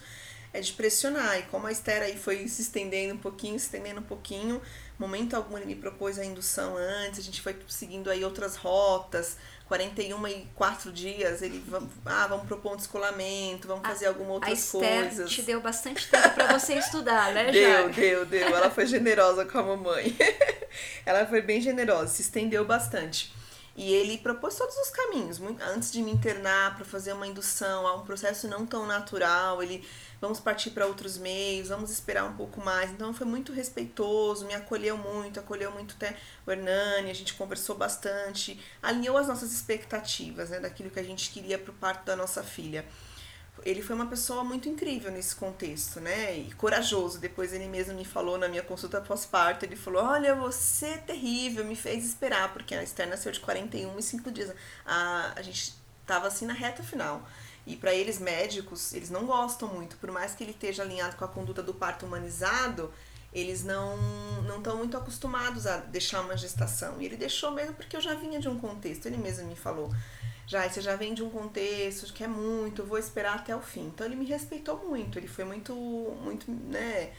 É 0.52 0.60
de 0.60 0.72
pressionar. 0.72 1.38
E 1.38 1.42
como 1.44 1.68
a 1.68 1.72
Esther 1.72 2.02
aí 2.02 2.18
foi 2.18 2.48
se 2.48 2.62
estendendo 2.62 3.14
um 3.14 3.18
pouquinho, 3.18 3.56
se 3.58 3.66
estendendo 3.66 4.00
um 4.00 4.04
pouquinho, 4.04 4.60
momento 4.98 5.34
algum 5.34 5.56
ele 5.56 5.66
me 5.66 5.76
propôs 5.76 6.18
a 6.18 6.24
indução 6.24 6.76
antes, 6.76 7.20
a 7.20 7.22
gente 7.22 7.40
foi 7.40 7.56
seguindo 7.68 8.10
aí 8.10 8.24
outras 8.24 8.56
rotas 8.56 9.36
41 9.68 10.28
e 10.28 10.46
4 10.54 10.92
dias, 10.92 11.40
ele 11.40 11.64
ah, 12.04 12.26
vamos 12.26 12.46
propor 12.46 12.74
um 12.74 12.76
descolamento, 12.76 13.66
vamos 13.66 13.86
fazer 13.86 14.06
alguma 14.06 14.34
outras 14.34 14.68
a 14.68 14.78
coisas. 14.78 15.30
te 15.30 15.42
deu 15.42 15.60
bastante 15.60 16.08
tempo 16.08 16.30
para 16.30 16.58
você 16.58 16.74
estudar, 16.78 17.32
né, 17.32 17.50
Deu, 17.50 17.88
deu, 17.90 18.26
deu. 18.26 18.48
Ela 18.48 18.70
foi 18.70 18.84
generosa 18.86 19.44
com 19.46 19.58
a 19.58 19.62
mamãe. 19.62 20.14
Ela 21.06 21.24
foi 21.26 21.40
bem 21.40 21.60
generosa, 21.60 22.08
se 22.08 22.22
estendeu 22.22 22.64
bastante. 22.64 23.32
E 23.76 23.92
ele 23.92 24.18
propôs 24.18 24.54
todos 24.54 24.76
os 24.76 24.90
caminhos. 24.90 25.40
Antes 25.74 25.90
de 25.90 26.00
me 26.00 26.12
internar 26.12 26.76
para 26.76 26.84
fazer 26.84 27.12
uma 27.12 27.26
indução 27.26 27.86
a 27.86 27.96
um 27.96 28.04
processo 28.04 28.46
não 28.46 28.64
tão 28.64 28.86
natural, 28.86 29.62
ele 29.62 29.84
vamos 30.24 30.40
partir 30.40 30.70
para 30.70 30.86
outros 30.86 31.18
meios, 31.18 31.68
vamos 31.68 31.90
esperar 31.90 32.24
um 32.24 32.34
pouco 32.34 32.64
mais. 32.64 32.90
Então 32.90 33.12
foi 33.12 33.26
muito 33.26 33.52
respeitoso, 33.52 34.46
me 34.46 34.54
acolheu 34.54 34.96
muito, 34.96 35.38
acolheu 35.38 35.70
muito 35.70 35.94
até 35.96 36.16
o 36.46 36.50
Hernani, 36.50 37.10
a 37.10 37.14
gente 37.14 37.34
conversou 37.34 37.76
bastante, 37.76 38.58
alinhou 38.82 39.18
as 39.18 39.28
nossas 39.28 39.52
expectativas, 39.52 40.48
né, 40.48 40.60
daquilo 40.60 40.90
que 40.90 40.98
a 40.98 41.02
gente 41.02 41.30
queria 41.30 41.58
para 41.58 41.70
o 41.70 41.74
parto 41.74 42.06
da 42.06 42.16
nossa 42.16 42.42
filha. 42.42 42.86
Ele 43.62 43.82
foi 43.82 43.94
uma 43.94 44.06
pessoa 44.06 44.42
muito 44.42 44.68
incrível 44.68 45.12
nesse 45.12 45.36
contexto, 45.36 46.00
né? 46.00 46.36
E 46.36 46.52
corajoso. 46.54 47.20
Depois 47.20 47.52
ele 47.52 47.68
mesmo 47.68 47.94
me 47.94 48.04
falou 48.04 48.36
na 48.36 48.48
minha 48.48 48.62
consulta 48.62 49.00
pós-parto, 49.00 49.64
ele 49.64 49.76
falou: 49.76 50.02
"Olha, 50.02 50.34
você 50.34 50.86
é 50.86 50.98
terrível, 50.98 51.64
me 51.64 51.76
fez 51.76 52.04
esperar, 52.04 52.52
porque 52.52 52.74
a 52.74 52.82
Esther 52.82 53.08
nasceu 53.08 53.30
de 53.30 53.40
41 53.40 53.96
e 53.98 54.02
5 54.02 54.30
dias. 54.32 54.52
A, 54.84 55.32
a 55.36 55.42
gente 55.42 55.74
tava 56.06 56.26
assim 56.26 56.46
na 56.46 56.52
reta 56.52 56.82
final. 56.82 57.22
E 57.66 57.76
para 57.76 57.94
eles 57.94 58.18
médicos, 58.18 58.92
eles 58.92 59.10
não 59.10 59.24
gostam 59.24 59.68
muito, 59.68 59.96
por 59.96 60.10
mais 60.10 60.34
que 60.34 60.44
ele 60.44 60.50
esteja 60.50 60.82
alinhado 60.82 61.16
com 61.16 61.24
a 61.24 61.28
conduta 61.28 61.62
do 61.62 61.72
parto 61.72 62.04
humanizado, 62.04 62.92
eles 63.32 63.64
não 63.64 63.96
não 64.42 64.58
estão 64.58 64.76
muito 64.76 64.96
acostumados 64.96 65.66
a 65.66 65.78
deixar 65.78 66.20
uma 66.20 66.36
gestação. 66.36 67.00
E 67.00 67.06
ele 67.06 67.16
deixou 67.16 67.50
mesmo 67.50 67.74
porque 67.74 67.96
eu 67.96 68.00
já 68.00 68.14
vinha 68.14 68.38
de 68.38 68.48
um 68.48 68.58
contexto, 68.58 69.06
ele 69.06 69.16
mesmo 69.16 69.46
me 69.46 69.56
falou. 69.56 69.90
Já, 70.46 70.68
você 70.68 70.82
já 70.82 70.94
vem 70.94 71.14
de 71.14 71.22
um 71.22 71.30
contexto 71.30 72.12
que 72.12 72.22
é 72.22 72.28
muito, 72.28 72.84
vou 72.84 72.98
esperar 72.98 73.36
até 73.36 73.56
o 73.56 73.60
fim. 73.62 73.86
Então 73.86 74.06
ele 74.06 74.14
me 74.16 74.26
respeitou 74.26 74.76
muito, 74.86 75.18
ele 75.18 75.26
foi 75.26 75.44
muito, 75.44 75.74
muito, 75.74 76.50
né, 76.50 77.12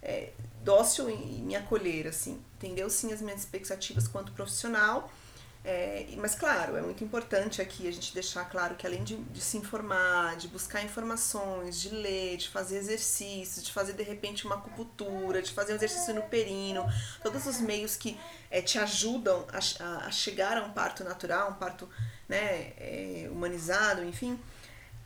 é, 0.00 0.30
dócil 0.62 1.10
em 1.10 1.42
me 1.42 1.56
acolher, 1.56 2.06
assim. 2.06 2.40
Entendeu 2.56 2.88
sim 2.88 3.12
as 3.12 3.20
minhas 3.20 3.40
expectativas 3.40 4.06
quanto 4.06 4.32
profissional 4.32 5.10
é, 5.62 6.06
mas, 6.16 6.34
claro, 6.34 6.74
é 6.76 6.80
muito 6.80 7.04
importante 7.04 7.60
aqui 7.60 7.86
a 7.86 7.92
gente 7.92 8.14
deixar 8.14 8.46
claro 8.46 8.76
que 8.76 8.86
além 8.86 9.04
de, 9.04 9.16
de, 9.16 9.40
se 9.42 9.58
informar, 9.58 10.36
de 10.36 10.48
buscar 10.48 10.82
informações, 10.82 11.78
de 11.78 11.90
ler, 11.90 12.38
de 12.38 12.48
fazer 12.48 12.78
exercícios, 12.78 13.62
de 13.62 13.70
fazer 13.70 13.92
de 13.92 14.02
repente 14.02 14.46
uma 14.46 14.54
acupuntura, 14.54 15.42
de 15.42 15.52
fazer 15.52 15.74
um 15.74 15.76
exercício 15.76 16.14
no 16.14 16.22
perino, 16.22 16.86
todos 17.22 17.46
os 17.46 17.60
meios 17.60 17.94
que 17.94 18.18
é, 18.50 18.62
te 18.62 18.78
ajudam 18.78 19.46
a, 19.52 19.84
a, 19.84 20.06
a, 20.06 20.10
chegar 20.10 20.56
a 20.56 20.64
um 20.64 20.72
parto 20.72 21.04
natural, 21.04 21.50
um 21.50 21.54
parto 21.54 21.86
né, 22.26 22.72
é, 22.78 23.28
humanizado, 23.30 24.02
enfim, 24.02 24.40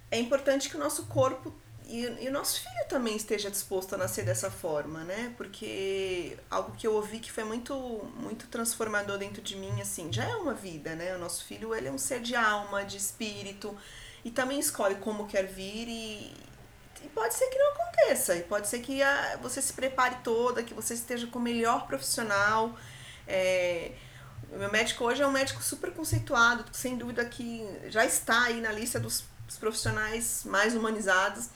é 0.08 0.20
importante 0.20 0.70
que 0.70 0.76
o 0.76 0.80
nosso 0.80 1.06
corpo 1.06 1.52
e, 1.86 2.24
e, 2.24 2.28
o 2.28 2.32
nosso 2.32 2.60
filho 2.60 2.88
também 2.88 3.14
esteja 3.14 3.50
disposto 3.50 3.94
a 3.94 3.98
nascer 3.98 4.24
dessa 4.24 4.50
forma, 4.50 5.04
né? 5.04 5.34
Porque 5.36 6.36
algo 6.50 6.72
que 6.72 6.86
eu 6.86 6.94
ouvi 6.94 7.18
que 7.18 7.30
foi 7.30 7.44
muito 7.44 7.74
muito 8.16 8.46
transformador 8.46 9.18
dentro 9.18 9.42
de 9.42 9.54
mim, 9.56 9.80
assim, 9.80 10.10
já 10.10 10.24
é 10.24 10.34
uma 10.36 10.54
vida, 10.54 10.94
né? 10.94 11.14
O 11.14 11.18
nosso 11.18 11.44
filho, 11.44 11.74
ele 11.74 11.88
é 11.88 11.90
um 11.90 11.98
ser 11.98 12.20
de 12.20 12.34
alma, 12.34 12.84
de 12.84 12.96
espírito, 12.96 13.76
e 14.24 14.30
também 14.30 14.58
escolhe 14.58 14.94
como 14.96 15.26
quer 15.26 15.46
vir 15.46 15.86
e, 15.86 16.34
e 17.02 17.08
pode 17.14 17.34
ser 17.34 17.48
que 17.48 17.58
não 17.58 17.72
aconteça, 17.72 18.34
e 18.34 18.42
pode 18.42 18.66
ser 18.66 18.78
que 18.80 19.02
a, 19.02 19.36
você 19.42 19.60
se 19.60 19.72
prepare 19.74 20.16
toda, 20.24 20.62
que 20.62 20.72
você 20.72 20.94
esteja 20.94 21.26
com 21.26 21.38
o 21.38 21.42
melhor 21.42 21.86
profissional. 21.86 22.78
É, 23.28 23.92
o 24.50 24.56
meu 24.58 24.72
médico 24.72 25.04
hoje 25.04 25.22
é 25.22 25.26
um 25.26 25.32
médico 25.32 25.62
super 25.62 25.92
conceituado, 25.92 26.64
sem 26.72 26.96
dúvida 26.96 27.24
que 27.26 27.66
já 27.88 28.06
está 28.06 28.44
aí 28.44 28.60
na 28.62 28.72
lista 28.72 28.98
dos, 28.98 29.24
dos 29.46 29.58
profissionais 29.58 30.44
mais 30.44 30.74
humanizados 30.74 31.50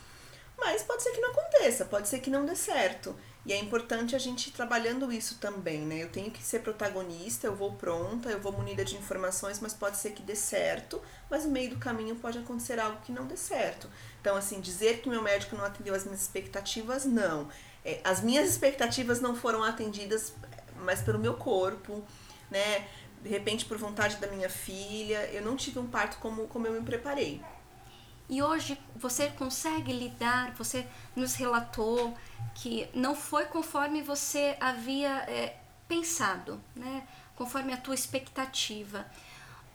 mas 0.59 0.83
pode 0.83 1.03
ser 1.03 1.13
que 1.13 1.21
não 1.21 1.31
aconteça, 1.31 1.85
pode 1.85 2.09
ser 2.09 2.19
que 2.19 2.31
não 2.31 2.45
dê 2.45 2.57
certo. 2.57 3.15
E 3.47 3.53
é 3.53 3.59
importante 3.59 4.15
a 4.15 4.19
gente 4.19 4.49
ir 4.49 4.53
trabalhando 4.53 5.11
isso 5.11 5.39
também, 5.39 5.81
né? 5.81 6.03
Eu 6.03 6.11
tenho 6.11 6.31
que 6.31 6.43
ser 6.43 6.59
protagonista, 6.59 7.47
eu 7.47 7.55
vou 7.55 7.73
pronta, 7.73 8.29
eu 8.29 8.41
vou 8.41 8.53
munida 8.53 8.85
de 8.85 8.97
informações, 8.97 9.61
mas 9.61 9.73
pode 9.73 9.97
ser 9.97 10.11
que 10.11 10.23
dê 10.23 10.35
certo, 10.35 11.01
mas 11.31 11.45
no 11.45 11.51
meio 11.51 11.71
do 11.71 11.79
caminho 11.79 12.17
pode 12.17 12.39
acontecer 12.39 12.79
algo 12.79 13.01
que 13.03 13.13
não 13.13 13.27
dê 13.27 13.37
certo. 13.37 13.89
Então, 14.21 14.37
assim, 14.37 14.61
dizer 14.61 15.01
que 15.01 15.09
meu 15.09 15.23
médico 15.23 15.57
não 15.57 15.65
atendeu 15.65 15.95
as 15.95 16.05
minhas 16.05 16.21
expectativas, 16.21 17.05
não. 17.07 17.49
É, 17.85 18.01
as 18.05 18.21
minhas 18.21 18.51
expectativas 18.51 19.21
não 19.21 19.35
foram 19.35 19.63
atendidas, 19.63 20.35
mas 20.81 21.01
pelo 21.01 21.19
meu 21.19 21.35
corpo, 21.35 22.05
né? 22.51 22.87
De 23.23 23.31
repente, 23.31 23.65
por 23.65 23.79
vontade 23.79 24.17
da 24.17 24.27
minha 24.27 24.51
filha, 24.51 25.25
eu 25.33 25.43
não 25.43 25.57
tive 25.57 25.79
um 25.79 25.87
parto 25.87 26.19
como, 26.19 26.47
como 26.49 26.67
eu 26.67 26.73
me 26.73 26.83
preparei. 26.83 27.41
E 28.29 28.43
hoje 28.43 28.79
você 28.95 29.29
consegue 29.29 29.93
lidar, 29.93 30.53
você 30.53 30.87
nos 31.17 31.35
relatou 31.35 32.15
que 32.55 32.89
não 32.93 33.15
foi 33.15 33.47
conforme 33.47 34.03
você 34.03 34.57
havia 34.61 35.25
é, 35.29 35.57
pensado, 35.89 36.61
né? 36.77 37.03
conforme 37.39 37.73
a 37.73 37.77
tua 37.77 37.95
expectativa. 37.95 39.07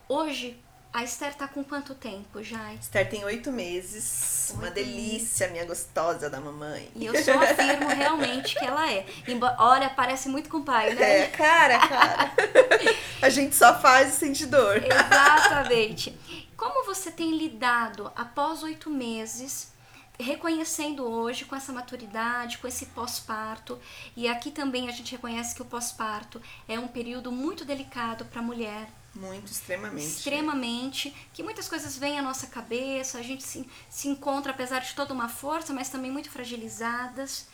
Hoje, 0.08 0.62
a 0.92 1.02
Esther 1.02 1.30
está 1.30 1.48
com 1.48 1.64
quanto 1.64 1.96
tempo 1.96 2.44
já? 2.44 2.74
Esther 2.74 3.10
tem 3.10 3.24
oito 3.24 3.52
meses. 3.52 4.50
Oito 4.50 4.60
uma 4.60 4.70
delícia, 4.70 5.48
minha 5.48 5.66
gostosa 5.66 6.30
da 6.30 6.42
mamãe. 6.42 6.92
E 6.94 7.06
eu 7.06 7.24
só 7.24 7.32
afirmo 7.42 7.88
realmente 7.88 8.54
que 8.60 8.66
ela 8.66 8.92
é. 8.92 9.06
Embora, 9.28 9.56
olha, 9.58 9.90
parece 9.90 10.28
muito 10.28 10.50
com 10.50 10.58
o 10.58 10.64
pai, 10.64 10.94
né? 10.94 11.22
É, 11.22 11.28
cara, 11.28 11.80
cara. 11.80 12.32
a 13.24 13.30
gente 13.30 13.56
só 13.56 13.80
faz 13.80 14.10
e 14.14 14.18
sente 14.18 14.46
dor. 14.46 14.84
Exatamente. 14.84 16.16
Como 16.58 16.86
você 16.86 17.12
tem 17.12 17.38
lidado 17.38 18.12
após 18.16 18.64
oito 18.64 18.90
meses, 18.90 19.72
reconhecendo 20.20 21.04
hoje 21.04 21.46
com 21.46 21.56
essa 21.56 21.72
maturidade, 21.72 22.58
com 22.60 22.68
esse 22.68 22.88
pós-parto? 22.88 23.80
E 24.16 24.28
aqui 24.28 24.52
também 24.52 24.88
a 24.88 24.92
gente 24.92 25.12
reconhece 25.12 25.56
que 25.56 25.62
o 25.62 25.66
pós-parto 25.66 26.42
é 26.68 26.80
um 26.80 26.88
período 26.88 27.32
muito 27.32 27.66
delicado 27.66 28.26
para 28.26 28.40
a 28.40 28.44
mulher. 28.44 28.88
Muito, 29.16 29.52
extremamente. 29.52 30.08
Extremamente. 30.08 31.16
Que 31.34 31.44
muitas 31.44 31.68
coisas 31.68 31.98
vêm 31.98 32.20
à 32.20 32.22
nossa 32.22 32.48
cabeça, 32.48 33.20
a 33.20 33.24
gente 33.24 33.44
se, 33.44 33.68
se 33.90 34.08
encontra, 34.08 34.52
apesar 34.52 34.80
de 34.80 34.94
toda 34.94 35.14
uma 35.14 35.30
força, 35.30 35.74
mas 35.74 35.90
também 35.90 36.12
muito 36.12 36.30
fragilizadas. 36.30 37.48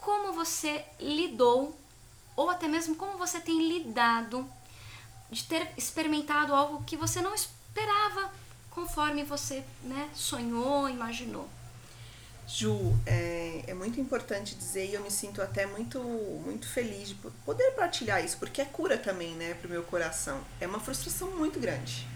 Como 0.00 0.32
você 0.32 0.84
lidou 1.00 1.78
ou 2.36 2.50
até 2.50 2.66
mesmo 2.66 2.96
como 2.96 3.16
você 3.16 3.40
tem 3.40 3.68
lidado 3.68 4.48
de 5.30 5.44
ter 5.44 5.72
experimentado 5.76 6.54
algo 6.54 6.84
que 6.84 6.96
você 6.96 7.20
não 7.20 7.34
esperava 7.74 8.30
conforme 8.70 9.24
você 9.24 9.64
né, 9.82 10.08
sonhou, 10.14 10.88
imaginou. 10.88 11.48
Ju, 12.46 12.94
é, 13.06 13.64
é, 13.66 13.74
muito 13.74 13.98
importante 13.98 14.54
dizer 14.54 14.86
e 14.86 14.94
eu 14.94 15.02
me 15.02 15.10
sinto 15.10 15.40
até 15.40 15.66
muito, 15.66 15.98
muito 15.98 16.68
feliz 16.68 17.08
de 17.08 17.14
poder 17.44 17.70
partilhar 17.72 18.22
isso, 18.22 18.36
porque 18.38 18.60
é 18.60 18.64
cura 18.64 18.98
também, 18.98 19.34
né, 19.34 19.54
pro 19.54 19.68
meu 19.68 19.82
coração. 19.82 20.40
É 20.60 20.66
uma 20.66 20.78
frustração 20.78 21.30
muito 21.30 21.58
grande. 21.58 22.06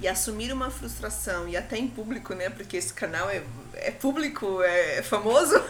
E 0.00 0.06
assumir 0.06 0.52
uma 0.52 0.70
frustração, 0.70 1.48
e 1.48 1.56
até 1.56 1.76
em 1.76 1.88
público, 1.88 2.34
né, 2.34 2.50
porque 2.50 2.76
esse 2.76 2.92
canal 2.92 3.30
é, 3.30 3.42
é 3.74 3.90
público, 3.90 4.62
é 4.62 5.02
famoso. 5.02 5.54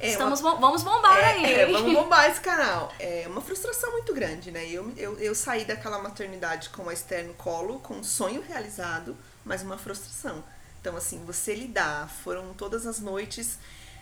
é 0.00 0.10
Estamos, 0.10 0.40
uma, 0.40 0.54
vamos 0.56 0.82
bombar 0.82 1.18
é, 1.18 1.24
aí. 1.24 1.54
É, 1.54 1.66
vamos 1.66 1.92
bombar 1.94 2.30
esse 2.30 2.40
canal. 2.40 2.92
É 2.98 3.24
uma 3.26 3.40
frustração 3.40 3.90
muito 3.92 4.14
grande, 4.14 4.50
né? 4.50 4.64
Eu, 4.68 4.92
eu, 4.96 5.18
eu 5.18 5.34
saí 5.34 5.64
daquela 5.64 5.98
maternidade 5.98 6.68
com 6.70 6.88
a 6.88 6.92
Esther 6.92 7.26
no 7.26 7.34
colo, 7.34 7.80
com 7.80 7.94
um 7.94 8.04
sonho 8.04 8.42
realizado, 8.46 9.16
mas 9.44 9.62
uma 9.62 9.76
frustração. 9.76 10.44
Então, 10.80 10.96
assim, 10.96 11.24
você 11.24 11.54
lidar, 11.54 12.08
foram 12.22 12.54
todas 12.54 12.86
as 12.86 13.00
noites, 13.00 13.58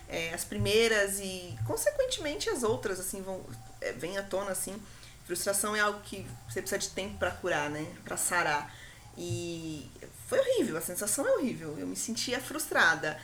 é, 0.08 0.34
as 0.34 0.44
primeiras 0.44 1.18
e, 1.18 1.56
consequentemente, 1.66 2.50
as 2.50 2.62
outras, 2.62 3.00
assim, 3.00 3.22
vão, 3.22 3.40
é, 3.80 3.92
vem 3.92 4.18
à 4.18 4.22
tona, 4.22 4.50
assim. 4.50 4.80
Frustração 5.26 5.74
é 5.74 5.80
algo 5.80 6.00
que 6.00 6.26
você 6.48 6.60
precisa 6.60 6.78
de 6.78 6.90
tempo 6.90 7.16
para 7.18 7.30
curar, 7.30 7.70
né? 7.70 7.86
Para 8.04 8.16
sarar. 8.18 8.72
E 9.16 9.90
foi 10.28 10.38
horrível, 10.38 10.76
a 10.76 10.80
sensação 10.82 11.26
é 11.26 11.32
horrível. 11.32 11.74
Eu 11.78 11.86
me 11.86 11.96
sentia 11.96 12.38
frustrada. 12.38 13.18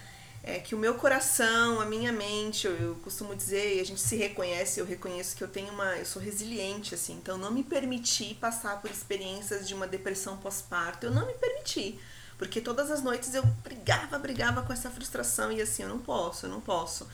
É 0.44 0.58
que 0.58 0.74
o 0.74 0.78
meu 0.78 0.94
coração, 0.94 1.80
a 1.80 1.86
minha 1.86 2.12
mente, 2.12 2.66
eu, 2.66 2.74
eu 2.74 2.94
costumo 2.96 3.34
dizer, 3.36 3.76
e 3.76 3.80
a 3.80 3.84
gente 3.84 4.00
se 4.00 4.16
reconhece, 4.16 4.80
eu 4.80 4.84
reconheço 4.84 5.36
que 5.36 5.44
eu 5.44 5.48
tenho 5.48 5.72
uma, 5.72 5.96
eu 5.96 6.04
sou 6.04 6.20
resiliente 6.20 6.96
assim, 6.96 7.14
então 7.14 7.38
não 7.38 7.52
me 7.52 7.62
permiti 7.62 8.34
passar 8.34 8.80
por 8.80 8.90
experiências 8.90 9.68
de 9.68 9.74
uma 9.74 9.86
depressão 9.86 10.36
pós-parto, 10.38 11.06
eu 11.06 11.12
não 11.12 11.26
me 11.26 11.34
permiti. 11.34 11.98
Porque 12.36 12.60
todas 12.60 12.90
as 12.90 13.02
noites 13.04 13.34
eu 13.34 13.44
brigava, 13.62 14.18
brigava 14.18 14.62
com 14.62 14.72
essa 14.72 14.90
frustração 14.90 15.52
e 15.52 15.62
assim, 15.62 15.84
eu 15.84 15.88
não 15.88 16.00
posso, 16.00 16.46
eu 16.46 16.50
não 16.50 16.60
posso. 16.60 17.06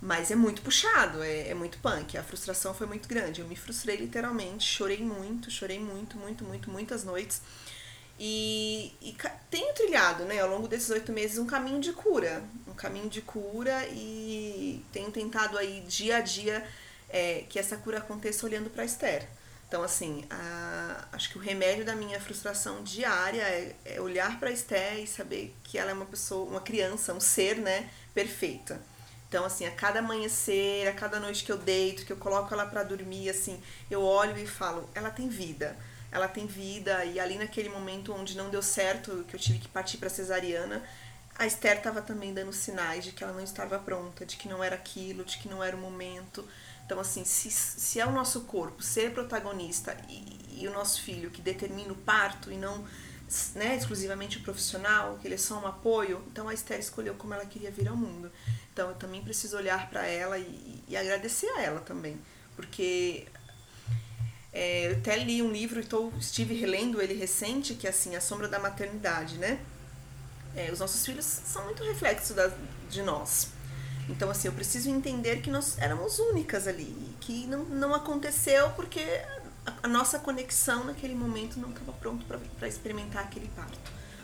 Mas 0.00 0.30
é 0.30 0.34
muito 0.34 0.62
puxado, 0.62 1.22
é, 1.22 1.48
é 1.48 1.54
muito 1.54 1.78
punk. 1.78 2.16
A 2.16 2.22
frustração 2.22 2.74
foi 2.74 2.86
muito 2.86 3.08
grande. 3.08 3.40
Eu 3.40 3.46
me 3.46 3.56
frustrei 3.56 3.96
literalmente, 3.96 4.64
chorei 4.64 5.02
muito, 5.02 5.50
chorei 5.50 5.78
muito, 5.78 6.16
muito, 6.16 6.44
muito, 6.44 6.70
muitas 6.70 7.04
noites. 7.04 7.42
E, 8.18 8.92
e 9.02 9.16
tenho 9.50 9.74
trilhado, 9.74 10.24
né, 10.24 10.40
ao 10.40 10.48
longo 10.48 10.68
desses 10.68 10.90
oito 10.90 11.12
meses, 11.12 11.38
um 11.38 11.46
caminho 11.46 11.80
de 11.80 11.92
cura. 11.92 12.42
Um 12.68 12.74
caminho 12.74 13.08
de 13.08 13.20
cura 13.20 13.86
e 13.88 14.84
tenho 14.92 15.10
tentado 15.10 15.58
aí 15.58 15.80
dia 15.86 16.18
a 16.18 16.20
dia 16.20 16.64
é, 17.08 17.44
que 17.48 17.58
essa 17.58 17.76
cura 17.76 17.98
aconteça 17.98 18.46
olhando 18.46 18.70
para 18.70 18.84
Esther. 18.84 19.26
Então, 19.68 19.82
assim, 19.82 20.24
a, 20.30 21.08
acho 21.12 21.30
que 21.30 21.38
o 21.38 21.40
remédio 21.40 21.84
da 21.84 21.96
minha 21.96 22.20
frustração 22.20 22.82
diária 22.82 23.42
é, 23.42 23.74
é 23.84 24.00
olhar 24.00 24.38
para 24.38 24.50
Esté 24.50 25.00
e 25.00 25.06
saber 25.06 25.54
que 25.64 25.78
ela 25.78 25.90
é 25.90 25.94
uma 25.94 26.06
pessoa, 26.06 26.48
uma 26.48 26.60
criança, 26.60 27.12
um 27.12 27.20
ser, 27.20 27.56
né, 27.56 27.90
perfeita. 28.14 28.80
Então, 29.28 29.44
assim, 29.44 29.66
a 29.66 29.72
cada 29.72 29.98
amanhecer, 29.98 30.86
a 30.86 30.92
cada 30.92 31.18
noite 31.18 31.44
que 31.44 31.50
eu 31.50 31.58
deito, 31.58 32.06
que 32.06 32.12
eu 32.12 32.16
coloco 32.16 32.54
ela 32.54 32.66
para 32.66 32.84
dormir, 32.84 33.28
assim, 33.28 33.60
eu 33.90 34.00
olho 34.00 34.38
e 34.38 34.46
falo, 34.46 34.88
ela 34.94 35.10
tem 35.10 35.28
vida. 35.28 35.76
Ela 36.14 36.28
tem 36.28 36.46
vida. 36.46 37.04
E 37.04 37.20
ali 37.20 37.36
naquele 37.36 37.68
momento 37.68 38.14
onde 38.14 38.36
não 38.36 38.48
deu 38.48 38.62
certo, 38.62 39.24
que 39.28 39.36
eu 39.36 39.40
tive 39.40 39.58
que 39.58 39.68
partir 39.68 39.98
para 39.98 40.08
cesariana, 40.08 40.82
a 41.36 41.46
Esther 41.46 41.78
estava 41.78 42.00
também 42.00 42.32
dando 42.32 42.52
sinais 42.52 43.04
de 43.04 43.12
que 43.12 43.22
ela 43.22 43.32
não 43.32 43.42
estava 43.42 43.78
pronta, 43.78 44.24
de 44.24 44.36
que 44.36 44.48
não 44.48 44.64
era 44.64 44.76
aquilo, 44.76 45.24
de 45.24 45.36
que 45.36 45.48
não 45.48 45.62
era 45.62 45.76
o 45.76 45.80
momento. 45.80 46.48
Então, 46.86 46.98
assim, 47.00 47.24
se, 47.24 47.50
se 47.50 48.00
é 48.00 48.06
o 48.06 48.12
nosso 48.12 48.42
corpo 48.42 48.82
ser 48.82 49.12
protagonista 49.12 49.96
e, 50.08 50.62
e 50.62 50.68
o 50.68 50.72
nosso 50.72 51.02
filho 51.02 51.30
que 51.30 51.42
determina 51.42 51.92
o 51.92 51.96
parto 51.96 52.50
e 52.50 52.56
não 52.56 52.84
né, 53.54 53.74
exclusivamente 53.76 54.38
o 54.38 54.42
profissional, 54.42 55.18
que 55.20 55.26
ele 55.26 55.34
é 55.34 55.38
só 55.38 55.58
um 55.58 55.66
apoio, 55.66 56.22
então 56.30 56.48
a 56.48 56.54
Esther 56.54 56.78
escolheu 56.78 57.14
como 57.14 57.34
ela 57.34 57.44
queria 57.44 57.70
vir 57.70 57.88
ao 57.88 57.96
mundo. 57.96 58.30
Então 58.72 58.90
eu 58.90 58.94
também 58.94 59.22
preciso 59.22 59.56
olhar 59.56 59.88
para 59.88 60.06
ela 60.06 60.38
e, 60.38 60.84
e, 60.88 60.96
agradecer 60.96 61.48
a 61.56 61.62
ela 61.62 61.80
também, 61.80 62.20
porque 62.54 63.26
é, 64.54 64.86
eu 64.86 64.92
até 64.92 65.16
li 65.16 65.42
um 65.42 65.50
livro 65.50 65.80
e 65.80 65.84
tô, 65.84 66.10
estive 66.16 66.54
relendo 66.54 67.02
ele 67.02 67.12
recente, 67.12 67.74
que 67.74 67.88
é 67.88 67.90
assim, 67.90 68.14
A 68.14 68.20
Sombra 68.20 68.46
da 68.46 68.60
Maternidade, 68.60 69.36
né? 69.36 69.58
É, 70.54 70.70
os 70.70 70.78
nossos 70.78 71.04
filhos 71.04 71.24
são 71.24 71.64
muito 71.64 71.82
reflexo 71.82 72.34
da, 72.34 72.48
de 72.88 73.02
nós. 73.02 73.48
Então, 74.08 74.30
assim, 74.30 74.46
eu 74.46 74.54
preciso 74.54 74.88
entender 74.88 75.40
que 75.40 75.50
nós 75.50 75.76
éramos 75.78 76.20
únicas 76.20 76.68
ali, 76.68 76.94
que 77.20 77.48
não, 77.48 77.64
não 77.64 77.92
aconteceu 77.92 78.70
porque 78.76 79.00
a, 79.66 79.72
a 79.82 79.88
nossa 79.88 80.20
conexão 80.20 80.84
naquele 80.84 81.16
momento 81.16 81.58
não 81.58 81.70
estava 81.70 81.92
pronto 81.94 82.24
para 82.24 82.68
experimentar 82.68 83.24
aquele 83.24 83.48
parto. 83.56 83.78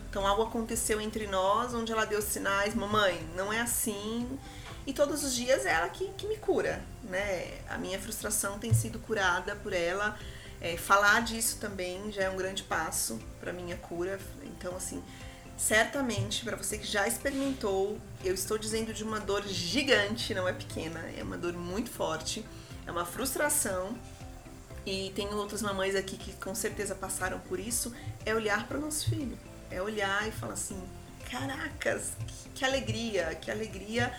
Então, 0.08 0.24
algo 0.24 0.42
aconteceu 0.42 1.00
entre 1.00 1.26
nós, 1.26 1.74
onde 1.74 1.90
ela 1.90 2.04
deu 2.04 2.22
sinais, 2.22 2.72
mamãe, 2.72 3.20
não 3.34 3.52
é 3.52 3.60
assim. 3.60 4.38
E 4.86 4.92
todos 4.92 5.22
os 5.22 5.34
dias 5.34 5.66
é 5.66 5.72
ela 5.72 5.88
que, 5.88 6.08
que 6.16 6.26
me 6.26 6.36
cura, 6.36 6.82
né? 7.04 7.58
A 7.68 7.76
minha 7.76 7.98
frustração 7.98 8.58
tem 8.58 8.72
sido 8.72 8.98
curada 8.98 9.54
por 9.56 9.72
ela. 9.72 10.18
É, 10.60 10.76
falar 10.76 11.22
disso 11.22 11.58
também 11.58 12.12
já 12.12 12.24
é 12.24 12.30
um 12.30 12.36
grande 12.36 12.62
passo 12.62 13.18
para 13.40 13.52
minha 13.52 13.76
cura. 13.76 14.18
Então, 14.44 14.76
assim, 14.76 15.02
certamente, 15.56 16.44
para 16.44 16.56
você 16.56 16.78
que 16.78 16.86
já 16.86 17.06
experimentou, 17.06 17.98
eu 18.24 18.34
estou 18.34 18.58
dizendo 18.58 18.92
de 18.92 19.04
uma 19.04 19.20
dor 19.20 19.46
gigante, 19.46 20.34
não 20.34 20.48
é 20.48 20.52
pequena, 20.52 21.00
é 21.16 21.22
uma 21.22 21.36
dor 21.36 21.52
muito 21.52 21.90
forte, 21.90 22.44
é 22.86 22.90
uma 22.90 23.04
frustração. 23.04 23.96
E 24.86 25.12
tem 25.14 25.28
outras 25.28 25.60
mamães 25.60 25.94
aqui 25.94 26.16
que 26.16 26.32
com 26.32 26.54
certeza 26.54 26.94
passaram 26.94 27.38
por 27.40 27.60
isso, 27.60 27.94
é 28.24 28.34
olhar 28.34 28.66
para 28.66 28.78
o 28.78 28.80
nosso 28.80 29.10
filho, 29.10 29.38
é 29.70 29.80
olhar 29.80 30.26
e 30.26 30.32
falar 30.32 30.54
assim: 30.54 30.82
"Caracas, 31.30 32.12
que, 32.26 32.48
que 32.54 32.64
alegria, 32.64 33.34
que 33.34 33.50
alegria!" 33.50 34.12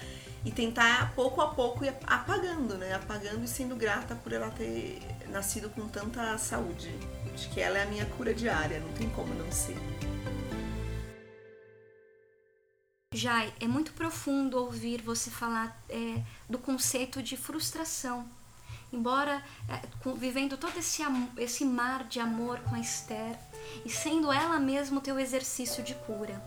E 0.43 0.51
tentar 0.51 1.13
pouco 1.13 1.39
a 1.39 1.49
pouco 1.49 1.85
ir 1.85 1.93
apagando, 2.07 2.75
né? 2.77 2.95
Apagando 2.95 3.43
e 3.43 3.47
sendo 3.47 3.75
grata 3.75 4.15
por 4.15 4.33
ela 4.33 4.49
ter 4.49 4.99
nascido 5.29 5.69
com 5.69 5.87
tanta 5.87 6.37
saúde. 6.37 6.89
Acho 7.33 7.49
que 7.51 7.59
ela 7.59 7.77
é 7.77 7.83
a 7.83 7.85
minha 7.85 8.05
cura 8.05 8.33
diária, 8.33 8.79
não 8.79 8.91
tem 8.93 9.09
como 9.09 9.33
não 9.33 9.51
ser. 9.51 9.77
Jai, 13.13 13.53
é 13.59 13.67
muito 13.67 13.91
profundo 13.91 14.57
ouvir 14.57 15.01
você 15.01 15.29
falar 15.29 15.77
é, 15.89 16.21
do 16.49 16.57
conceito 16.57 17.21
de 17.21 17.35
frustração. 17.35 18.25
Embora 18.91 19.43
é, 19.69 19.81
vivendo 20.15 20.57
todo 20.57 20.77
esse, 20.77 21.01
esse 21.37 21.65
mar 21.65 22.05
de 22.05 22.19
amor 22.19 22.59
com 22.61 22.75
a 22.75 22.79
Esther 22.79 23.37
e 23.85 23.89
sendo 23.89 24.31
ela 24.31 24.59
mesma 24.59 24.99
o 24.99 25.01
teu 25.01 25.19
exercício 25.19 25.83
de 25.83 25.93
cura. 25.93 26.41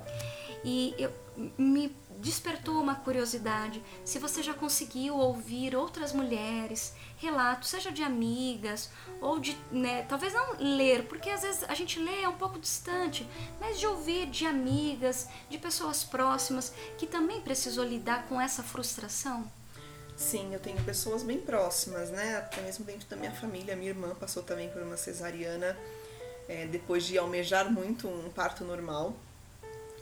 E 0.64 0.94
eu, 0.98 1.12
me 1.58 1.94
despertou 2.24 2.80
uma 2.80 2.94
curiosidade 2.94 3.82
se 4.02 4.18
você 4.18 4.42
já 4.42 4.54
conseguiu 4.54 5.18
ouvir 5.18 5.76
outras 5.76 6.10
mulheres, 6.14 6.94
relatos, 7.18 7.68
seja 7.68 7.92
de 7.92 8.02
amigas 8.02 8.88
ou 9.20 9.38
de, 9.38 9.54
né, 9.70 10.06
talvez 10.08 10.32
não 10.32 10.56
ler, 10.58 11.04
porque 11.06 11.28
às 11.28 11.42
vezes 11.42 11.64
a 11.64 11.74
gente 11.74 11.98
lê 11.98 12.22
é 12.22 12.28
um 12.28 12.36
pouco 12.36 12.58
distante, 12.58 13.28
mas 13.60 13.78
de 13.78 13.86
ouvir 13.86 14.26
de 14.30 14.46
amigas, 14.46 15.28
de 15.50 15.58
pessoas 15.58 16.02
próximas 16.02 16.72
que 16.96 17.06
também 17.06 17.42
precisou 17.42 17.84
lidar 17.84 18.26
com 18.26 18.40
essa 18.40 18.62
frustração. 18.62 19.44
Sim, 20.16 20.54
eu 20.54 20.60
tenho 20.60 20.82
pessoas 20.82 21.22
bem 21.22 21.38
próximas, 21.38 22.08
né? 22.08 22.36
Até 22.38 22.62
mesmo 22.62 22.84
dentro 22.84 23.06
da 23.08 23.16
minha 23.16 23.32
família. 23.32 23.76
Minha 23.76 23.90
irmã 23.90 24.14
passou 24.14 24.44
também 24.44 24.70
por 24.70 24.80
uma 24.80 24.96
cesariana 24.96 25.76
é, 26.48 26.66
depois 26.66 27.04
de 27.04 27.18
almejar 27.18 27.70
muito 27.70 28.08
um 28.08 28.30
parto 28.30 28.64
normal. 28.64 29.12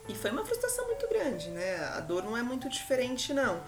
E 0.07 0.15
foi 0.15 0.31
uma 0.31 0.45
frustração 0.45 0.85
muito 0.87 1.07
grande, 1.07 1.49
né? 1.49 1.77
A 1.93 1.99
dor 1.99 2.23
não 2.23 2.35
é 2.37 2.43
muito 2.43 2.67
diferente, 2.69 3.33
não. 3.33 3.63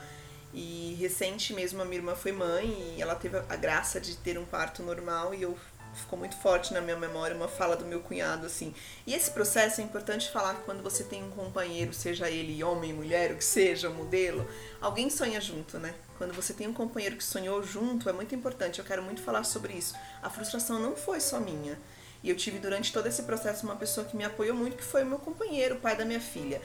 E 0.53 0.95
recente 0.99 1.53
mesmo 1.53 1.81
a 1.81 1.85
minha 1.85 1.97
irmã 1.97 2.15
foi 2.15 2.31
mãe 2.31 2.95
e 2.97 3.01
ela 3.01 3.15
teve 3.15 3.37
a 3.37 3.55
graça 3.55 3.99
de 3.99 4.15
ter 4.17 4.37
um 4.37 4.45
parto 4.45 4.83
normal 4.83 5.33
e 5.33 5.41
eu 5.41 5.57
ficou 5.93 6.19
muito 6.19 6.35
forte 6.37 6.73
na 6.73 6.81
minha 6.81 6.97
memória 6.97 7.35
uma 7.35 7.47
fala 7.47 7.75
do 7.75 7.85
meu 7.85 8.01
cunhado 8.01 8.45
assim. 8.45 8.73
E 9.07 9.13
esse 9.13 9.31
processo 9.31 9.81
é 9.81 9.83
importante 9.83 10.29
falar 10.29 10.55
que 10.55 10.63
quando 10.63 10.83
você 10.83 11.03
tem 11.03 11.23
um 11.23 11.31
companheiro, 11.31 11.93
seja 11.93 12.29
ele 12.29 12.63
homem, 12.63 12.93
mulher, 12.93 13.31
o 13.31 13.37
que 13.37 13.43
seja, 13.43 13.89
modelo, 13.89 14.47
alguém 14.81 15.09
sonha 15.09 15.39
junto, 15.39 15.77
né? 15.79 15.95
Quando 16.17 16.33
você 16.33 16.53
tem 16.53 16.67
um 16.67 16.73
companheiro 16.73 17.15
que 17.15 17.23
sonhou 17.23 17.63
junto, 17.63 18.09
é 18.09 18.13
muito 18.13 18.35
importante. 18.35 18.79
Eu 18.79 18.85
quero 18.85 19.03
muito 19.03 19.21
falar 19.21 19.43
sobre 19.43 19.73
isso. 19.73 19.95
A 20.21 20.29
frustração 20.29 20.79
não 20.79 20.95
foi 20.95 21.19
só 21.19 21.39
minha. 21.39 21.77
E 22.25 22.29
eu 22.31 22.35
tive 22.35 22.57
durante 22.57 22.91
todo 22.91 23.05
esse 23.05 23.21
processo 23.21 23.67
uma 23.67 23.75
pessoa 23.75 24.03
que 24.03 24.17
me 24.17 24.23
apoiou 24.23 24.55
muito, 24.55 24.77
que 24.77 24.83
foi 24.83 25.03
o 25.03 25.05
meu 25.05 25.19
companheiro, 25.19 25.75
o 25.75 25.79
pai 25.79 25.95
da 25.95 26.03
minha 26.03 26.19
filha. 26.19 26.59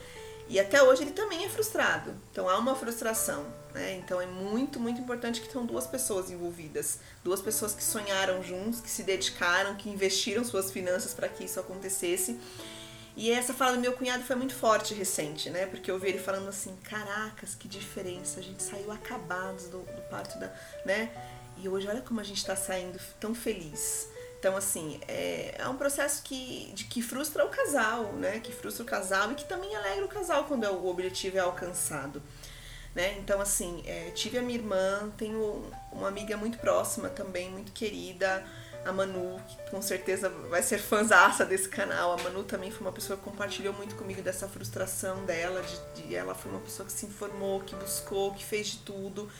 E 0.49 0.59
até 0.59 0.81
hoje 0.81 1.03
ele 1.03 1.11
também 1.11 1.45
é 1.45 1.49
frustrado. 1.49 2.15
Então 2.31 2.49
há 2.49 2.57
uma 2.57 2.73
frustração. 2.73 3.45
Né? 3.71 3.97
Então 3.97 4.19
é 4.19 4.25
muito, 4.25 4.79
muito 4.79 4.99
importante 4.99 5.39
que 5.39 5.47
tenham 5.47 5.63
duas 5.63 5.85
pessoas 5.85 6.31
envolvidas. 6.31 6.97
Duas 7.23 7.41
pessoas 7.41 7.75
que 7.75 7.83
sonharam 7.83 8.41
juntos, 8.41 8.81
que 8.81 8.89
se 8.89 9.03
dedicaram, 9.03 9.75
que 9.75 9.87
investiram 9.87 10.43
suas 10.43 10.71
finanças 10.71 11.13
para 11.13 11.29
que 11.29 11.43
isso 11.43 11.59
acontecesse. 11.59 12.39
E 13.15 13.29
essa 13.29 13.53
fala 13.53 13.73
do 13.73 13.79
meu 13.79 13.93
cunhado 13.93 14.23
foi 14.23 14.35
muito 14.35 14.55
forte 14.55 14.95
recente, 14.95 15.51
né? 15.51 15.67
Porque 15.67 15.91
eu 15.91 15.99
vi 15.99 16.07
ele 16.07 16.17
falando 16.17 16.49
assim, 16.49 16.75
caracas, 16.77 17.53
que 17.53 17.67
diferença, 17.67 18.39
a 18.39 18.43
gente 18.43 18.63
saiu 18.63 18.91
acabados 18.91 19.65
do, 19.65 19.77
do 19.77 20.01
parto 20.09 20.39
da. 20.39 20.51
né? 20.83 21.11
e 21.57 21.69
hoje 21.69 21.87
olha 21.87 22.01
como 22.01 22.19
a 22.19 22.23
gente 22.23 22.37
está 22.37 22.55
saindo 22.55 22.99
tão 23.19 23.35
feliz. 23.35 24.07
Então, 24.41 24.57
assim, 24.57 24.99
é, 25.07 25.53
é 25.59 25.67
um 25.67 25.77
processo 25.77 26.23
que, 26.23 26.71
de, 26.73 26.85
que 26.85 26.99
frustra 26.99 27.45
o 27.45 27.49
casal, 27.49 28.13
né? 28.13 28.39
Que 28.39 28.51
frustra 28.51 28.81
o 28.81 28.85
casal 28.87 29.31
e 29.31 29.35
que 29.35 29.45
também 29.45 29.75
alegra 29.75 30.03
o 30.03 30.07
casal 30.07 30.45
quando 30.45 30.63
é, 30.63 30.69
o 30.71 30.87
objetivo 30.87 31.37
é 31.37 31.41
alcançado. 31.41 32.19
Né? 32.95 33.19
Então, 33.19 33.39
assim, 33.39 33.83
é, 33.85 34.09
tive 34.15 34.39
a 34.39 34.41
minha 34.41 34.57
irmã, 34.57 35.11
tenho 35.15 35.63
uma 35.91 36.07
amiga 36.07 36.35
muito 36.37 36.57
próxima 36.57 37.07
também, 37.07 37.51
muito 37.51 37.71
querida, 37.71 38.43
a 38.83 38.91
Manu, 38.91 39.39
que 39.47 39.69
com 39.69 39.79
certeza 39.79 40.27
vai 40.27 40.63
ser 40.63 40.79
fãzaça 40.79 41.45
desse 41.45 41.69
canal. 41.69 42.13
A 42.13 42.23
Manu 42.23 42.43
também 42.43 42.71
foi 42.71 42.81
uma 42.81 42.91
pessoa 42.91 43.17
que 43.17 43.23
compartilhou 43.23 43.75
muito 43.75 43.93
comigo 43.93 44.23
dessa 44.23 44.47
frustração 44.47 45.23
dela, 45.23 45.61
de, 45.61 46.01
de 46.01 46.15
ela 46.15 46.33
foi 46.33 46.51
uma 46.51 46.61
pessoa 46.61 46.87
que 46.87 46.91
se 46.91 47.05
informou, 47.05 47.59
que 47.59 47.75
buscou, 47.75 48.33
que 48.33 48.43
fez 48.43 48.69
de 48.69 48.77
tudo 48.79 49.31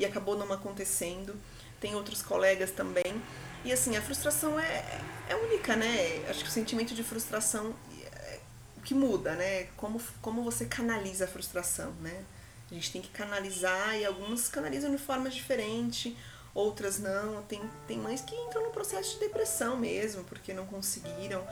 e 0.00 0.04
acabou 0.04 0.36
não 0.36 0.52
acontecendo. 0.52 1.36
Tem 1.80 1.94
outros 1.94 2.22
colegas 2.22 2.72
também. 2.72 3.22
E 3.64 3.72
assim, 3.72 3.96
a 3.96 4.02
frustração 4.02 4.58
é, 4.58 5.00
é 5.28 5.36
única, 5.36 5.76
né? 5.76 6.24
Acho 6.28 6.42
que 6.44 6.48
o 6.48 6.52
sentimento 6.52 6.94
de 6.94 7.02
frustração 7.02 7.74
é 8.02 8.40
o 8.76 8.80
que 8.80 8.94
muda, 8.94 9.34
né? 9.34 9.64
Como, 9.76 10.00
como 10.22 10.42
você 10.42 10.64
canaliza 10.66 11.24
a 11.24 11.28
frustração, 11.28 11.92
né? 12.00 12.24
A 12.70 12.74
gente 12.74 12.92
tem 12.92 13.00
que 13.00 13.08
canalizar 13.08 13.96
e 13.96 14.04
algumas 14.04 14.48
canalizam 14.48 14.90
de 14.90 14.98
forma 14.98 15.30
diferente, 15.30 16.16
outras 16.54 16.98
não. 16.98 17.42
Tem, 17.42 17.60
tem 17.86 17.98
mães 17.98 18.20
que 18.20 18.34
entram 18.34 18.64
no 18.64 18.70
processo 18.70 19.14
de 19.14 19.20
depressão 19.20 19.76
mesmo, 19.76 20.22
porque 20.24 20.52
não 20.52 20.66
conseguiram. 20.66 21.46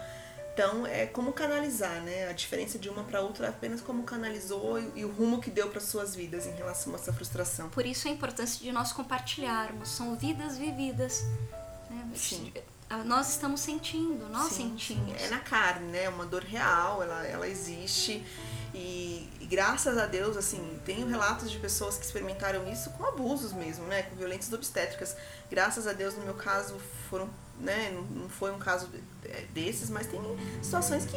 Então, 0.52 0.86
é 0.86 1.04
como 1.04 1.32
canalizar, 1.34 2.00
né? 2.02 2.28
A 2.28 2.32
diferença 2.32 2.78
de 2.78 2.88
uma 2.88 3.04
para 3.04 3.20
outra 3.20 3.46
é 3.46 3.50
apenas 3.50 3.82
como 3.82 4.04
canalizou 4.04 4.78
e, 4.78 5.00
e 5.00 5.04
o 5.04 5.12
rumo 5.12 5.38
que 5.38 5.50
deu 5.50 5.68
para 5.68 5.80
suas 5.80 6.14
vidas 6.14 6.46
em 6.46 6.52
relação 6.52 6.94
a 6.94 6.96
essa 6.96 7.12
frustração. 7.12 7.68
Por 7.68 7.84
isso 7.84 8.08
a 8.08 8.10
importância 8.10 8.62
de 8.62 8.72
nós 8.72 8.90
compartilharmos. 8.92 9.90
São 9.90 10.16
vidas 10.16 10.56
vividas. 10.56 11.24
Né? 11.90 12.10
Sim. 12.14 12.52
Nós 13.04 13.30
estamos 13.30 13.60
sentindo, 13.60 14.28
nós 14.28 14.52
sim, 14.52 14.70
sentimos. 14.70 15.18
Sim. 15.18 15.24
É 15.24 15.28
na 15.28 15.40
carne, 15.40 15.88
né? 15.88 16.04
É 16.04 16.08
uma 16.08 16.24
dor 16.24 16.44
real, 16.44 17.02
ela, 17.02 17.26
ela 17.26 17.48
existe. 17.48 18.24
E, 18.72 19.28
e, 19.40 19.46
graças 19.46 19.98
a 19.98 20.06
Deus, 20.06 20.36
assim, 20.36 20.78
tenho 20.84 21.08
relatos 21.08 21.50
de 21.50 21.58
pessoas 21.58 21.96
que 21.96 22.04
experimentaram 22.04 22.70
isso 22.70 22.90
com 22.90 23.04
abusos 23.04 23.52
mesmo, 23.52 23.86
né? 23.86 24.02
Com 24.04 24.14
violências 24.14 24.52
obstétricas. 24.52 25.16
Graças 25.50 25.86
a 25.86 25.92
Deus, 25.92 26.14
no 26.14 26.22
meu 26.22 26.34
caso, 26.34 26.78
foram, 27.10 27.28
né? 27.58 27.90
Não 28.10 28.28
foi 28.28 28.52
um 28.52 28.58
caso 28.58 28.88
desses, 29.52 29.90
mas 29.90 30.06
tem 30.06 30.20
situações 30.62 31.06
que, 31.06 31.16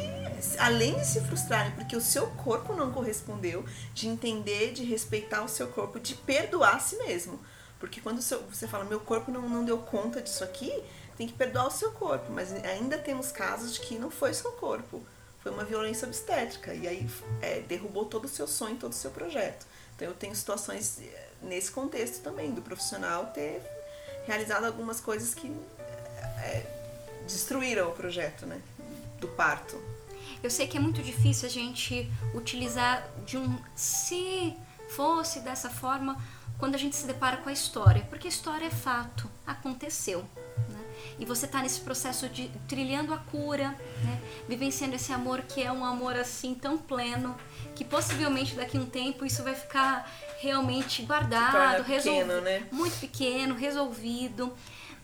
além 0.58 0.98
de 0.98 1.06
se 1.06 1.20
frustrarem, 1.20 1.70
porque 1.72 1.94
o 1.94 2.00
seu 2.00 2.26
corpo 2.28 2.74
não 2.74 2.90
correspondeu, 2.90 3.64
de 3.94 4.08
entender, 4.08 4.72
de 4.72 4.82
respeitar 4.82 5.44
o 5.44 5.48
seu 5.48 5.68
corpo, 5.68 6.00
de 6.00 6.16
perdoar 6.16 6.76
a 6.76 6.80
si 6.80 6.96
mesmo. 6.96 7.38
Porque 7.80 8.00
quando 8.00 8.20
você 8.20 8.68
fala, 8.68 8.84
meu 8.84 9.00
corpo 9.00 9.32
não, 9.32 9.48
não 9.48 9.64
deu 9.64 9.78
conta 9.78 10.20
disso 10.20 10.44
aqui, 10.44 10.70
tem 11.16 11.26
que 11.26 11.32
perdoar 11.32 11.66
o 11.66 11.70
seu 11.70 11.90
corpo. 11.90 12.30
Mas 12.30 12.52
ainda 12.52 12.96
temos 12.96 13.32
casos 13.32 13.74
de 13.74 13.80
que 13.80 13.98
não 13.98 14.10
foi 14.10 14.32
seu 14.32 14.52
corpo 14.52 15.02
foi 15.42 15.52
uma 15.52 15.64
violência 15.64 16.06
obstétrica. 16.06 16.72
E 16.74 16.86
aí 16.86 17.08
é, 17.42 17.60
derrubou 17.60 18.04
todo 18.04 18.26
o 18.26 18.28
seu 18.28 18.46
sonho, 18.46 18.76
todo 18.76 18.92
o 18.92 18.94
seu 18.94 19.10
projeto. 19.10 19.66
Então 19.96 20.08
eu 20.08 20.14
tenho 20.14 20.34
situações 20.34 21.00
é, 21.00 21.28
nesse 21.42 21.70
contexto 21.70 22.22
também, 22.22 22.52
do 22.52 22.62
profissional 22.62 23.26
ter 23.26 23.62
realizado 24.26 24.64
algumas 24.64 25.00
coisas 25.00 25.34
que 25.34 25.50
é, 26.38 26.66
destruíram 27.24 27.88
o 27.88 27.92
projeto, 27.92 28.46
né? 28.46 28.60
Do 29.18 29.28
parto. 29.28 29.80
Eu 30.42 30.50
sei 30.50 30.66
que 30.66 30.76
é 30.76 30.80
muito 30.80 31.02
difícil 31.02 31.48
a 31.48 31.50
gente 31.50 32.10
utilizar 32.34 33.06
de 33.26 33.36
um 33.36 33.58
se 33.74 34.56
fosse 34.90 35.40
dessa 35.40 35.68
forma 35.68 36.20
quando 36.60 36.76
a 36.76 36.78
gente 36.78 36.94
se 36.94 37.06
depara 37.06 37.38
com 37.38 37.48
a 37.48 37.52
história, 37.52 38.06
porque 38.08 38.28
a 38.28 38.30
história 38.30 38.66
é 38.66 38.70
fato, 38.70 39.28
aconteceu 39.44 40.24
e 41.20 41.24
você 41.26 41.44
está 41.44 41.62
nesse 41.62 41.80
processo 41.80 42.28
de 42.30 42.50
trilhando 42.66 43.12
a 43.12 43.18
cura, 43.18 43.68
né? 44.02 44.20
vivenciando 44.48 44.96
esse 44.96 45.12
amor 45.12 45.42
que 45.42 45.62
é 45.62 45.70
um 45.70 45.84
amor 45.84 46.16
assim 46.16 46.54
tão 46.54 46.78
pleno, 46.78 47.36
que 47.74 47.84
possivelmente 47.84 48.54
daqui 48.54 48.78
a 48.78 48.80
um 48.80 48.86
tempo 48.86 49.24
isso 49.24 49.42
vai 49.42 49.54
ficar 49.54 50.10
realmente 50.40 51.02
guardado, 51.02 51.82
resolvido, 51.82 52.40
né? 52.40 52.66
muito 52.72 52.98
pequeno, 52.98 53.54
resolvido. 53.54 54.52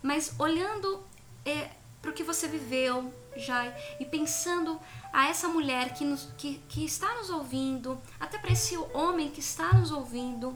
Mas 0.03 0.33
olhando 0.39 1.05
é, 1.45 1.69
para 2.01 2.11
o 2.11 2.15
que 2.15 2.23
você 2.23 2.49
viveu, 2.49 3.13
Jai, 3.37 3.75
e 4.01 4.05
pensando 4.07 4.81
a 5.17 5.29
essa 5.29 5.49
mulher 5.49 5.95
que, 5.95 6.05
nos, 6.05 6.29
que, 6.37 6.59
que 6.69 6.85
está 6.85 7.15
nos 7.15 7.31
ouvindo, 7.31 7.99
até 8.21 8.37
para 8.37 8.53
esse 8.53 8.77
homem 8.93 9.31
que 9.31 9.41
está 9.41 9.73
nos 9.73 9.91
ouvindo, 9.91 10.55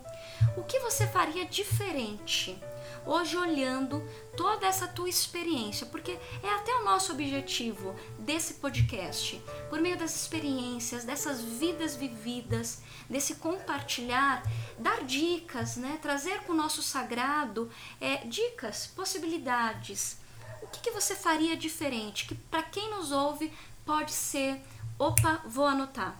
o 0.55 0.62
que 0.64 0.79
você 0.81 1.07
faria 1.07 1.46
diferente? 1.46 2.59
hoje 3.07 3.35
olhando 3.35 4.07
toda 4.37 4.66
essa 4.66 4.87
tua 4.87 5.09
experiência, 5.09 5.87
porque 5.87 6.18
é 6.42 6.55
até 6.55 6.75
o 6.77 6.85
nosso 6.85 7.12
objetivo 7.12 7.94
desse 8.18 8.55
podcast, 8.55 9.42
por 9.70 9.81
meio 9.81 9.96
das 9.96 10.14
experiências, 10.14 11.03
dessas 11.03 11.40
vidas 11.40 11.96
vividas, 11.96 12.83
desse 13.09 13.37
compartilhar, 13.37 14.42
dar 14.79 15.03
dicas, 15.05 15.77
né? 15.77 15.99
trazer 16.03 16.42
com 16.42 16.53
o 16.53 16.57
nosso 16.57 16.83
sagrado 16.83 17.70
é, 17.99 18.18
dicas, 18.18 18.87
possibilidades. 18.88 20.18
O 20.62 20.66
que, 20.66 20.81
que 20.81 20.90
você 20.90 21.16
faria 21.16 21.57
diferente? 21.57 22.27
Que 22.27 22.35
para 22.35 22.62
quem 22.62 22.90
nos 22.90 23.11
ouve 23.11 23.51
pode 23.90 24.12
ser, 24.12 24.61
opa, 24.96 25.42
vou 25.44 25.66
anotar. 25.66 26.14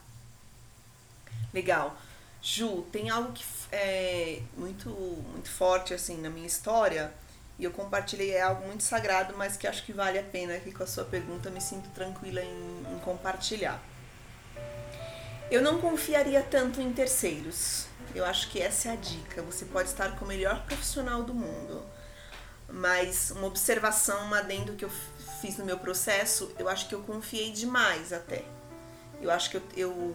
Legal. 1.55 1.97
Ju, 2.43 2.83
tem 2.91 3.11
algo 3.11 3.33
que 3.33 3.45
é 3.71 4.43
muito, 4.57 4.89
muito 4.89 5.49
forte 5.49 5.95
assim 5.95 6.21
na 6.21 6.29
minha 6.29 6.49
história 6.49 7.13
e 7.61 7.63
eu 7.63 7.71
compartilhei 7.71 8.33
é 8.33 8.43
algo 8.43 8.67
muito 8.67 8.83
sagrado, 8.83 9.35
mas 9.37 9.57
que 9.57 9.69
acho 9.69 9.85
que 9.85 9.93
vale 9.93 10.19
a 10.19 10.23
pena 10.25 10.57
aqui 10.57 10.73
com 10.73 10.83
a 10.83 10.87
sua 10.87 11.05
pergunta, 11.05 11.49
me 11.49 11.61
sinto 11.61 11.89
tranquila 11.91 12.43
em, 12.43 12.87
em 12.93 12.99
compartilhar. 13.05 13.81
Eu 15.49 15.63
não 15.63 15.81
confiaria 15.81 16.43
tanto 16.43 16.81
em 16.81 16.93
terceiros. 16.93 17.87
Eu 18.13 18.25
acho 18.25 18.51
que 18.51 18.61
essa 18.61 18.89
é 18.89 18.93
a 18.95 18.97
dica. 18.97 19.43
Você 19.43 19.65
pode 19.67 19.91
estar 19.91 20.17
com 20.19 20.25
o 20.25 20.29
melhor 20.29 20.65
profissional 20.65 21.23
do 21.23 21.35
mundo, 21.35 21.87
mas 22.69 23.31
uma 23.31 23.47
observação, 23.47 24.25
uma 24.25 24.39
adendo 24.39 24.73
que 24.73 24.85
eu 24.85 24.91
fiz 25.41 25.57
no 25.57 25.65
meu 25.65 25.79
processo, 25.79 26.53
eu 26.59 26.69
acho 26.69 26.89
que 26.89 26.95
eu 26.95 27.03
confiei 27.03 27.51
demais 27.51 28.13
até. 28.13 28.45
Eu 29.21 29.31
acho 29.31 29.51
que 29.51 29.57
eu, 29.57 29.63
eu 29.77 30.15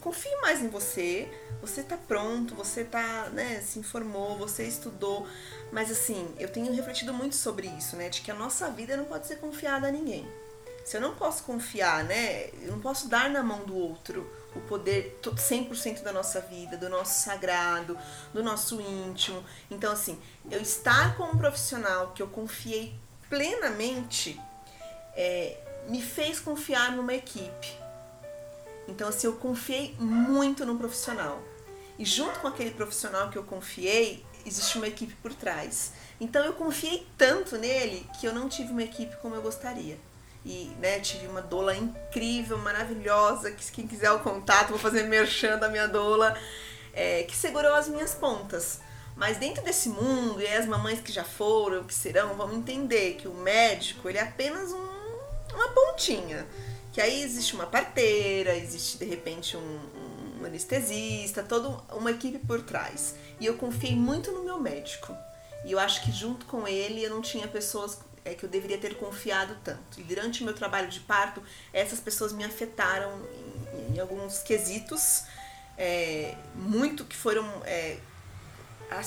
confie 0.00 0.34
mais 0.40 0.60
em 0.60 0.68
você. 0.68 1.28
Você 1.60 1.82
tá 1.82 1.96
pronto, 1.96 2.54
você 2.54 2.84
tá, 2.84 3.28
né, 3.32 3.60
se 3.60 3.78
informou, 3.78 4.36
você 4.38 4.64
estudou. 4.64 5.26
Mas 5.72 5.90
assim, 5.90 6.34
eu 6.38 6.48
tenho 6.48 6.72
refletido 6.72 7.12
muito 7.12 7.36
sobre 7.36 7.66
isso, 7.68 7.96
né? 7.96 8.08
De 8.08 8.22
que 8.22 8.30
a 8.30 8.34
nossa 8.34 8.70
vida 8.70 8.96
não 8.96 9.04
pode 9.04 9.26
ser 9.26 9.36
confiada 9.36 9.88
a 9.88 9.90
ninguém. 9.90 10.26
Se 10.84 10.96
eu 10.96 11.00
não 11.00 11.14
posso 11.14 11.44
confiar, 11.44 12.04
né? 12.04 12.48
Eu 12.62 12.72
não 12.72 12.80
posso 12.80 13.08
dar 13.08 13.28
na 13.28 13.42
mão 13.42 13.64
do 13.64 13.76
outro 13.76 14.28
o 14.54 14.60
poder 14.62 15.20
100% 15.22 16.02
da 16.02 16.12
nossa 16.12 16.40
vida, 16.40 16.76
do 16.76 16.88
nosso 16.88 17.22
sagrado, 17.22 17.96
do 18.32 18.42
nosso 18.42 18.80
íntimo. 18.80 19.44
Então, 19.70 19.92
assim, 19.92 20.18
eu 20.50 20.60
estar 20.60 21.16
com 21.16 21.24
um 21.24 21.36
profissional 21.36 22.12
que 22.12 22.22
eu 22.22 22.26
confiei 22.26 22.94
plenamente 23.30 24.38
é, 25.16 25.56
me 25.88 26.02
fez 26.02 26.38
confiar 26.38 26.92
numa 26.92 27.14
equipe 27.14 27.80
então, 28.90 29.08
assim, 29.08 29.28
eu 29.28 29.34
confiei 29.34 29.94
muito 29.98 30.66
no 30.66 30.76
profissional. 30.76 31.40
E 31.96 32.04
junto 32.04 32.40
com 32.40 32.48
aquele 32.48 32.72
profissional 32.72 33.30
que 33.30 33.38
eu 33.38 33.44
confiei, 33.44 34.24
existe 34.44 34.76
uma 34.78 34.88
equipe 34.88 35.14
por 35.22 35.32
trás. 35.32 35.92
Então, 36.20 36.44
eu 36.44 36.52
confiei 36.54 37.06
tanto 37.16 37.56
nele 37.56 38.06
que 38.18 38.26
eu 38.26 38.34
não 38.34 38.48
tive 38.48 38.72
uma 38.72 38.82
equipe 38.82 39.16
como 39.18 39.34
eu 39.34 39.42
gostaria. 39.42 39.96
E, 40.44 40.72
né, 40.80 40.98
tive 40.98 41.26
uma 41.28 41.40
doula 41.40 41.76
incrível, 41.76 42.58
maravilhosa, 42.58 43.52
que 43.52 43.70
quem 43.70 43.86
quiser 43.86 44.10
o 44.10 44.20
contato, 44.20 44.70
vou 44.70 44.78
fazer 44.78 45.04
merchan 45.04 45.58
da 45.58 45.68
minha 45.68 45.86
doula, 45.86 46.36
é, 46.92 47.22
que 47.22 47.36
segurou 47.36 47.74
as 47.74 47.88
minhas 47.88 48.14
pontas. 48.14 48.80
Mas 49.20 49.36
dentro 49.36 49.62
desse 49.62 49.90
mundo, 49.90 50.40
e 50.40 50.46
as 50.46 50.64
mamães 50.64 50.98
que 50.98 51.12
já 51.12 51.22
foram, 51.22 51.84
que 51.84 51.92
serão, 51.92 52.34
vão 52.36 52.54
entender 52.54 53.16
que 53.16 53.28
o 53.28 53.34
médico, 53.34 54.08
ele 54.08 54.16
é 54.16 54.22
apenas 54.22 54.72
um, 54.72 54.88
uma 55.52 55.68
pontinha. 55.68 56.46
Que 56.90 57.02
aí 57.02 57.22
existe 57.22 57.54
uma 57.54 57.66
parteira, 57.66 58.56
existe 58.56 58.96
de 58.96 59.04
repente 59.04 59.58
um, 59.58 59.80
um 60.40 60.46
anestesista, 60.46 61.42
toda 61.42 61.68
uma 61.94 62.12
equipe 62.12 62.38
por 62.38 62.62
trás. 62.62 63.14
E 63.38 63.44
eu 63.44 63.58
confiei 63.58 63.94
muito 63.94 64.32
no 64.32 64.42
meu 64.42 64.58
médico. 64.58 65.14
E 65.66 65.72
eu 65.72 65.78
acho 65.78 66.02
que 66.02 66.10
junto 66.10 66.46
com 66.46 66.66
ele 66.66 67.04
eu 67.04 67.10
não 67.10 67.20
tinha 67.20 67.46
pessoas 67.46 67.98
é, 68.24 68.32
que 68.32 68.44
eu 68.44 68.48
deveria 68.48 68.78
ter 68.78 68.96
confiado 68.96 69.54
tanto. 69.62 70.00
E 70.00 70.02
durante 70.02 70.40
o 70.40 70.46
meu 70.46 70.54
trabalho 70.54 70.88
de 70.88 71.00
parto, 71.00 71.42
essas 71.74 72.00
pessoas 72.00 72.32
me 72.32 72.42
afetaram 72.42 73.20
em, 73.90 73.96
em 73.96 74.00
alguns 74.00 74.38
quesitos, 74.38 75.24
é, 75.76 76.34
muito 76.54 77.04
que 77.04 77.14
foram. 77.14 77.44
É, 77.66 77.98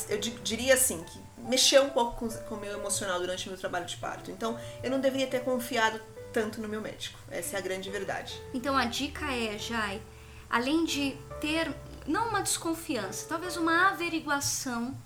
eu 0.10 0.18
diria 0.20 0.74
assim, 0.74 1.04
que 1.04 1.20
mexeu 1.50 1.84
um 1.84 1.90
pouco 1.90 2.28
com, 2.48 2.56
o 2.56 2.60
meu 2.60 2.74
emocional 2.74 3.20
durante 3.20 3.48
o 3.48 3.50
meu 3.50 3.60
trabalho 3.60 3.86
de 3.86 3.98
parto. 3.98 4.32
Então, 4.32 4.58
eu 4.82 4.90
não 4.90 5.00
deveria 5.00 5.28
ter 5.28 5.42
confiado 5.42 6.00
tanto 6.34 6.60
no 6.60 6.68
meu 6.68 6.82
médico. 6.82 7.18
Essa 7.30 7.58
é 7.58 7.60
a 7.60 7.62
grande 7.62 7.90
verdade. 7.90 8.42
Então 8.54 8.76
a 8.76 8.86
dica 8.86 9.32
é, 9.32 9.58
Jai, 9.58 10.02
além 10.50 10.84
de 10.84 11.16
ter 11.40 11.72
não 12.08 12.30
uma 12.30 12.42
desconfiança, 12.42 13.28
talvez 13.30 13.56
uma 13.56 13.90
averiguação, 13.90 14.98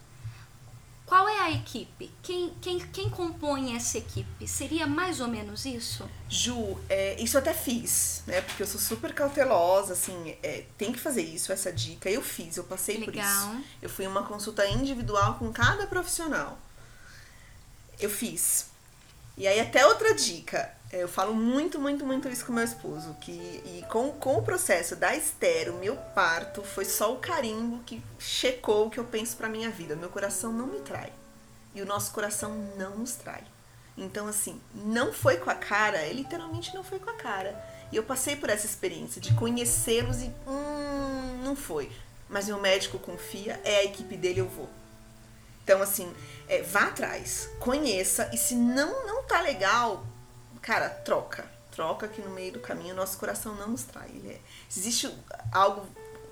Qual 1.07 1.25
é 1.25 1.39
a 1.39 1.51
equipe? 1.51 2.11
Quem, 2.21 2.53
quem, 2.59 2.79
quem 2.79 3.09
compõe 3.09 3.77
essa 3.77 3.97
equipe? 3.97 4.45
Seria 4.45 4.85
mais 4.85 5.21
ou 5.21 5.29
menos 5.29 5.65
isso? 5.65 6.07
Ju, 6.27 6.77
é, 6.89 7.15
isso 7.17 7.37
eu 7.37 7.41
até 7.41 7.53
fiz, 7.53 8.23
né? 8.27 8.41
Porque 8.41 8.61
eu 8.61 8.67
sou 8.67 8.79
super 8.79 9.13
cautelosa, 9.13 9.93
assim, 9.93 10.35
é, 10.43 10.65
tem 10.77 10.91
que 10.91 10.99
fazer 10.99 11.21
isso, 11.21 11.53
essa 11.53 11.71
dica. 11.71 12.09
Eu 12.09 12.21
fiz, 12.21 12.57
eu 12.57 12.65
passei 12.65 12.97
Legal. 12.97 13.13
por 13.13 13.55
isso. 13.55 13.65
Eu 13.81 13.89
fui 13.89 14.05
uma 14.05 14.23
consulta 14.23 14.67
individual 14.67 15.35
com 15.35 15.49
cada 15.53 15.87
profissional. 15.87 16.59
Eu 17.97 18.09
fiz. 18.09 18.65
E 19.37 19.47
aí 19.47 19.59
até 19.59 19.85
outra 19.85 20.13
dica. 20.15 20.75
É, 20.91 21.03
eu 21.03 21.07
falo 21.07 21.33
muito, 21.33 21.79
muito, 21.79 22.05
muito 22.05 22.27
isso 22.27 22.45
com 22.45 22.53
meu 22.53 22.63
esposo. 22.63 23.15
Que, 23.21 23.31
e 23.31 23.85
com, 23.89 24.11
com 24.13 24.37
o 24.37 24.41
processo 24.41 24.95
da 24.95 25.15
Esther, 25.15 25.73
o 25.73 25.77
meu 25.77 25.95
parto, 25.95 26.63
foi 26.63 26.85
só 26.85 27.13
o 27.13 27.17
carimbo 27.17 27.83
que 27.85 28.01
checou 28.17 28.87
o 28.87 28.89
que 28.89 28.97
eu 28.97 29.03
penso 29.03 29.37
pra 29.37 29.47
minha 29.47 29.69
vida. 29.69 29.95
Meu 29.95 30.09
coração 30.09 30.51
não 30.51 30.65
me 30.65 30.79
trai. 30.79 31.13
E 31.75 31.81
o 31.81 31.85
nosso 31.85 32.11
coração 32.11 32.51
não 32.77 32.97
nos 32.97 33.13
trai. 33.13 33.43
Então, 33.95 34.27
assim, 34.27 34.59
não 34.73 35.13
foi 35.13 35.37
com 35.37 35.49
a 35.49 35.55
cara, 35.55 35.97
é, 35.97 36.11
literalmente 36.13 36.73
não 36.73 36.83
foi 36.83 36.99
com 36.99 37.09
a 37.09 37.13
cara. 37.13 37.55
E 37.91 37.95
eu 37.95 38.03
passei 38.03 38.35
por 38.35 38.49
essa 38.49 38.65
experiência 38.65 39.21
de 39.21 39.33
conhecê-los 39.33 40.21
e. 40.21 40.31
Hum, 40.47 41.41
não 41.43 41.55
foi. 41.55 41.91
Mas 42.29 42.47
meu 42.47 42.59
médico 42.59 42.99
confia, 42.99 43.59
é 43.63 43.77
a 43.77 43.83
equipe 43.85 44.17
dele, 44.17 44.41
eu 44.41 44.47
vou. 44.47 44.69
Então, 45.67 45.81
assim, 45.81 46.15
é, 46.47 46.61
vá 46.61 46.83
atrás, 46.83 47.49
conheça, 47.59 48.29
e 48.31 48.37
se 48.37 48.55
não, 48.55 49.05
não 49.05 49.23
tá 49.23 49.41
legal, 49.41 50.01
cara, 50.61 50.87
troca. 50.87 51.43
Troca 51.71 52.07
que 52.07 52.21
no 52.21 52.29
meio 52.29 52.53
do 52.53 52.61
caminho 52.61 52.95
nosso 52.95 53.17
coração 53.17 53.53
não 53.55 53.67
nos 53.67 53.83
trai. 53.83 54.09
É, 54.25 54.37
existe 54.71 55.13
algo 55.51 55.85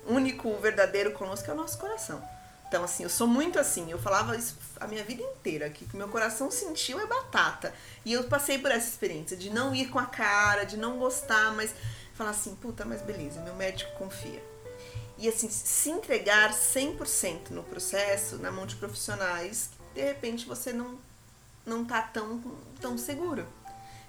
único, 0.06 0.56
verdadeiro 0.56 1.12
conosco, 1.12 1.50
é 1.50 1.52
o 1.52 1.56
nosso 1.56 1.76
coração. 1.76 2.26
Então, 2.66 2.82
assim, 2.82 3.02
eu 3.02 3.10
sou 3.10 3.26
muito 3.26 3.58
assim. 3.58 3.90
Eu 3.90 3.98
falava 3.98 4.34
isso 4.34 4.56
a 4.80 4.86
minha 4.86 5.04
vida 5.04 5.22
inteira, 5.22 5.68
que 5.68 5.84
o 5.84 5.86
que 5.86 5.98
meu 5.98 6.08
coração 6.08 6.50
sentiu 6.50 6.98
é 6.98 7.04
batata. 7.04 7.74
E 8.06 8.14
eu 8.14 8.24
passei 8.24 8.58
por 8.58 8.70
essa 8.70 8.88
experiência 8.88 9.36
de 9.36 9.50
não 9.50 9.74
ir 9.74 9.90
com 9.90 9.98
a 9.98 10.06
cara, 10.06 10.64
de 10.64 10.78
não 10.78 10.98
gostar, 10.98 11.52
mas 11.52 11.74
falar 12.14 12.30
assim, 12.30 12.54
puta, 12.54 12.86
mas 12.86 13.02
beleza, 13.02 13.42
meu 13.42 13.54
médico 13.54 13.92
confia. 13.98 14.42
E 15.18 15.28
assim, 15.28 15.48
se 15.48 15.90
entregar 15.90 16.52
100% 16.52 17.50
no 17.50 17.62
processo, 17.62 18.36
na 18.36 18.50
mão 18.50 18.66
de 18.66 18.76
profissionais, 18.76 19.70
de 19.94 20.02
repente 20.02 20.46
você 20.46 20.72
não, 20.72 20.98
não 21.64 21.84
tá 21.84 22.02
tão, 22.02 22.42
tão 22.80 22.98
seguro. 22.98 23.46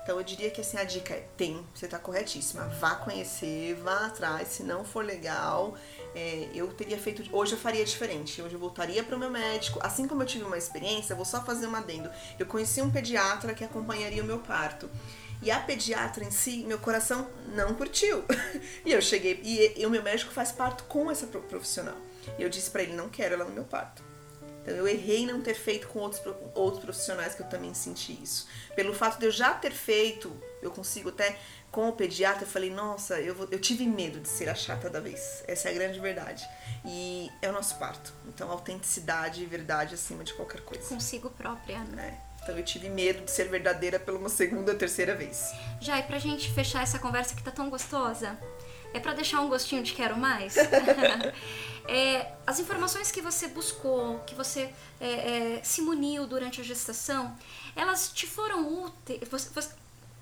Então 0.08 0.18
eu 0.18 0.24
diria 0.24 0.50
que 0.50 0.62
assim, 0.62 0.78
a 0.78 0.86
dica 0.86 1.14
é 1.14 1.28
tem, 1.36 1.66
você 1.76 1.86
tá 1.86 2.00
corretíssima. 2.00 2.64
Vá 2.80 2.96
conhecer, 2.96 3.76
vá 3.76 4.06
atrás, 4.06 4.48
se 4.48 4.64
não 4.64 4.86
for 4.86 5.04
legal, 5.04 5.78
é, 6.16 6.50
eu 6.54 6.68
teria 6.74 6.98
feito. 6.98 7.24
Hoje 7.36 7.54
eu 7.54 7.58
faria 7.58 7.84
diferente. 7.84 8.42
Hoje 8.42 8.54
eu 8.54 8.60
voltaria 8.60 9.04
para 9.04 9.18
o 9.18 9.20
meu 9.20 9.30
médico. 9.30 9.80
Assim 9.84 10.08
como 10.08 10.24
eu 10.24 10.26
tive 10.26 10.46
uma 10.46 10.58
experiência, 10.58 11.14
vou 11.14 11.26
só 11.26 11.44
fazer 11.44 11.68
um 11.68 11.76
adendo. 11.76 12.10
Eu 12.40 12.46
conheci 12.46 12.82
um 12.82 12.90
pediatra 12.90 13.54
que 13.54 13.66
acompanharia 13.66 14.24
o 14.24 14.26
meu 14.26 14.40
parto. 14.40 14.90
E 15.42 15.52
a 15.52 15.60
pediatra 15.60 16.24
em 16.24 16.32
si, 16.32 16.64
meu 16.68 16.80
coração 16.80 17.30
não 17.56 17.74
curtiu. 17.76 18.24
e 18.86 18.92
eu 18.92 19.02
cheguei, 19.02 19.40
e, 19.44 19.82
e 19.82 19.86
o 19.86 19.90
meu 19.90 20.02
médico 20.02 20.32
faz 20.32 20.52
parto 20.52 20.84
com 20.86 21.12
essa 21.12 21.28
profissional. 21.28 21.98
E 22.38 22.44
eu 22.44 22.50
disse 22.50 22.70
para 22.70 22.84
ele: 22.84 22.94
não 22.94 23.10
quero 23.10 23.36
ela 23.36 23.46
no 23.46 23.52
meu 23.52 23.64
parto. 23.64 24.04
Então 24.62 24.76
eu 24.76 24.88
errei 24.88 25.20
em 25.20 25.26
não 25.26 25.42
ter 25.42 25.54
feito 25.54 25.88
com 25.88 26.00
outros, 26.00 26.22
outros 26.54 26.84
profissionais 26.84 27.34
que 27.34 27.42
eu 27.42 27.48
também 27.48 27.74
senti 27.74 28.20
isso. 28.22 28.48
Pelo 28.76 28.94
fato 28.94 29.18
de 29.18 29.26
eu 29.26 29.32
já 29.32 29.54
ter 29.54 29.72
feito, 29.72 30.30
eu 30.62 30.70
consigo 30.70 31.08
até 31.08 31.38
com 31.72 31.88
o 31.88 31.94
pediatra, 31.94 32.44
eu 32.44 32.48
falei, 32.48 32.70
nossa, 32.70 33.20
eu, 33.22 33.34
vou, 33.34 33.48
eu 33.50 33.60
tive 33.60 33.86
medo 33.86 34.20
de 34.20 34.28
ser 34.28 34.50
a 34.50 34.56
chata 34.56 34.90
da 34.90 35.00
vez. 35.00 35.44
Essa 35.48 35.70
é 35.70 35.72
a 35.72 35.74
grande 35.74 36.00
verdade. 36.00 36.46
E 36.84 37.32
é 37.42 37.50
o 37.50 37.54
nosso 37.54 37.78
parto. 37.78 38.14
Então, 38.28 38.52
autenticidade 38.52 39.42
e 39.42 39.46
verdade 39.46 39.94
acima 39.94 40.24
de 40.24 40.34
qualquer 40.34 40.62
coisa. 40.62 40.88
Consigo 40.90 41.30
própria, 41.30 41.80
né? 41.86 42.20
É. 42.24 42.27
Então 42.48 42.58
eu 42.58 42.64
tive 42.64 42.88
medo 42.88 43.26
de 43.26 43.30
ser 43.30 43.50
verdadeira 43.50 44.00
pela 44.00 44.18
uma 44.18 44.30
segunda 44.30 44.72
ou 44.72 44.78
terceira 44.78 45.14
vez. 45.14 45.52
Já, 45.82 46.00
e 46.00 46.04
pra 46.04 46.18
gente 46.18 46.50
fechar 46.54 46.82
essa 46.82 46.98
conversa 46.98 47.36
que 47.36 47.44
tá 47.44 47.52
tão 47.52 47.70
gostosa, 47.70 48.40
é 48.94 49.02
para 49.02 49.12
deixar 49.14 49.42
um 49.42 49.50
gostinho 49.50 49.84
de 49.84 49.92
quero 49.92 50.16
mais? 50.16 50.56
é, 51.90 52.32
as 52.48 52.58
informações 52.62 53.12
que 53.12 53.22
você 53.22 53.50
buscou, 53.50 54.20
que 54.20 54.34
você 54.34 54.70
é, 55.02 55.58
é, 55.58 55.62
se 55.62 55.82
muniu 55.82 56.26
durante 56.26 56.62
a 56.62 56.64
gestação, 56.64 57.36
elas 57.76 58.14
te 58.14 58.26
foram 58.26 58.82
úteis? 58.86 59.20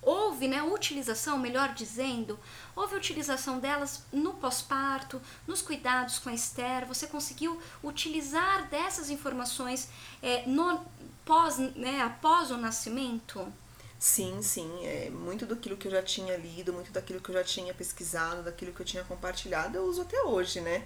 Houve 0.02 0.48
né, 0.48 0.62
utilização, 0.62 1.38
melhor 1.38 1.74
dizendo, 1.74 2.40
houve 2.76 2.96
utilização 2.96 3.60
delas 3.60 4.04
no 4.14 4.36
pós-parto, 4.36 5.20
nos 5.48 5.64
cuidados 5.64 6.20
com 6.20 6.30
a 6.30 6.34
Esther, 6.34 6.86
você 6.86 7.08
conseguiu 7.08 7.60
utilizar 7.84 8.68
dessas 8.70 9.10
informações 9.10 9.90
é, 10.22 10.44
no, 10.46 10.86
pós, 11.26 11.58
né, 11.58 12.02
após 12.02 12.52
o 12.52 12.58
nascimento? 12.58 13.52
Sim, 14.00 14.42
sim. 14.42 14.86
É, 14.86 15.10
muito 15.10 15.46
daquilo 15.46 15.78
que 15.78 15.88
eu 15.88 15.92
já 15.92 16.04
tinha 16.04 16.38
lido, 16.38 16.72
muito 16.74 16.92
daquilo 16.92 17.20
que 17.20 17.30
eu 17.30 17.34
já 17.34 17.44
tinha 17.44 17.74
pesquisado, 17.74 18.44
daquilo 18.44 18.72
que 18.72 18.82
eu 18.82 18.86
tinha 18.86 19.04
compartilhado, 19.04 19.78
eu 19.78 19.84
uso 19.86 20.02
até 20.04 20.22
hoje, 20.24 20.62
né? 20.62 20.86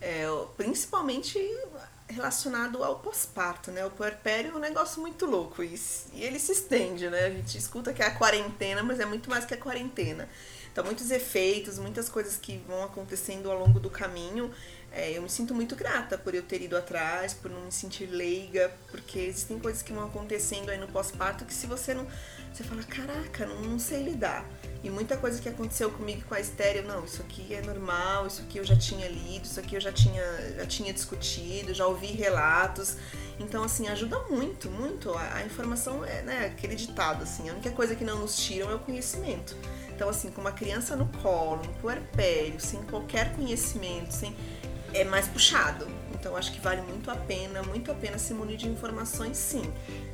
É, 0.00 0.26
principalmente 0.56 1.38
relacionado 2.08 2.82
ao 2.84 2.98
pós-parto, 3.00 3.70
né? 3.70 3.84
O 3.86 3.90
puerpério 3.90 4.52
é 4.52 4.54
um 4.54 4.58
negócio 4.58 5.00
muito 5.00 5.26
louco 5.26 5.62
e, 5.62 5.74
e 6.12 6.22
ele 6.22 6.38
se 6.38 6.52
estende, 6.52 7.08
né? 7.08 7.26
A 7.26 7.30
gente 7.30 7.56
escuta 7.58 7.92
que 7.92 8.02
é 8.02 8.06
a 8.06 8.14
quarentena, 8.14 8.82
mas 8.82 9.00
é 9.00 9.06
muito 9.06 9.28
mais 9.30 9.44
que 9.44 9.54
a 9.54 9.58
quarentena. 9.58 10.28
Então, 10.72 10.84
muitos 10.84 11.10
efeitos, 11.10 11.78
muitas 11.78 12.08
coisas 12.08 12.36
que 12.36 12.58
vão 12.58 12.84
acontecendo 12.84 13.50
ao 13.50 13.58
longo 13.58 13.80
do 13.80 13.90
caminho. 13.90 14.52
É, 14.98 15.16
eu 15.16 15.22
me 15.22 15.30
sinto 15.30 15.54
muito 15.54 15.76
grata 15.76 16.18
por 16.18 16.34
eu 16.34 16.42
ter 16.42 16.60
ido 16.60 16.76
atrás, 16.76 17.32
por 17.32 17.48
não 17.48 17.60
me 17.60 17.70
sentir 17.70 18.06
leiga, 18.06 18.68
porque 18.90 19.20
existem 19.20 19.56
coisas 19.56 19.80
que 19.80 19.92
vão 19.92 20.04
acontecendo 20.04 20.70
aí 20.70 20.76
no 20.76 20.88
pós-parto 20.88 21.44
que 21.44 21.54
se 21.54 21.68
você 21.68 21.94
não 21.94 22.04
você 22.52 22.64
fala, 22.64 22.82
caraca, 22.82 23.46
não, 23.46 23.60
não 23.62 23.78
sei 23.78 24.02
lidar. 24.02 24.44
E 24.82 24.90
muita 24.90 25.16
coisa 25.16 25.40
que 25.40 25.48
aconteceu 25.48 25.90
comigo 25.92 26.22
com 26.28 26.34
a 26.34 26.40
estéreo, 26.40 26.84
não, 26.84 27.04
isso 27.04 27.22
aqui 27.22 27.54
é 27.54 27.62
normal, 27.62 28.26
isso 28.26 28.42
aqui 28.42 28.58
eu 28.58 28.64
já 28.64 28.74
tinha 28.74 29.06
lido, 29.06 29.44
isso 29.44 29.60
aqui 29.60 29.76
eu 29.76 29.80
já 29.80 29.92
tinha, 29.92 30.22
já 30.56 30.66
tinha 30.66 30.92
discutido, 30.92 31.72
já 31.72 31.86
ouvi 31.86 32.08
relatos. 32.08 32.96
Então, 33.38 33.62
assim, 33.62 33.86
ajuda 33.86 34.18
muito, 34.30 34.68
muito. 34.70 35.12
A, 35.12 35.34
a 35.34 35.44
informação 35.44 36.04
é, 36.04 36.22
né, 36.22 36.46
aquele 36.46 36.74
ditado, 36.74 37.22
assim, 37.22 37.48
a 37.48 37.52
única 37.52 37.70
coisa 37.70 37.94
que 37.94 38.04
não 38.04 38.18
nos 38.18 38.36
tiram 38.36 38.70
é 38.70 38.74
o 38.74 38.80
conhecimento. 38.80 39.56
Então, 39.94 40.08
assim, 40.08 40.30
com 40.30 40.40
uma 40.40 40.52
criança 40.52 40.96
no 40.96 41.06
colo, 41.22 41.62
no 41.62 41.72
puerpério, 41.74 42.58
sem 42.60 42.82
qualquer 42.84 43.34
conhecimento, 43.34 44.12
sem 44.12 44.34
é 44.94 45.04
mais 45.04 45.26
puxado. 45.26 45.86
Então 46.14 46.36
acho 46.36 46.52
que 46.52 46.60
vale 46.60 46.82
muito 46.82 47.10
a 47.10 47.16
pena, 47.16 47.62
muito 47.62 47.92
a 47.92 47.94
pena 47.94 48.18
se 48.18 48.34
munir 48.34 48.56
de 48.56 48.68
informações 48.68 49.36
sim. 49.36 49.62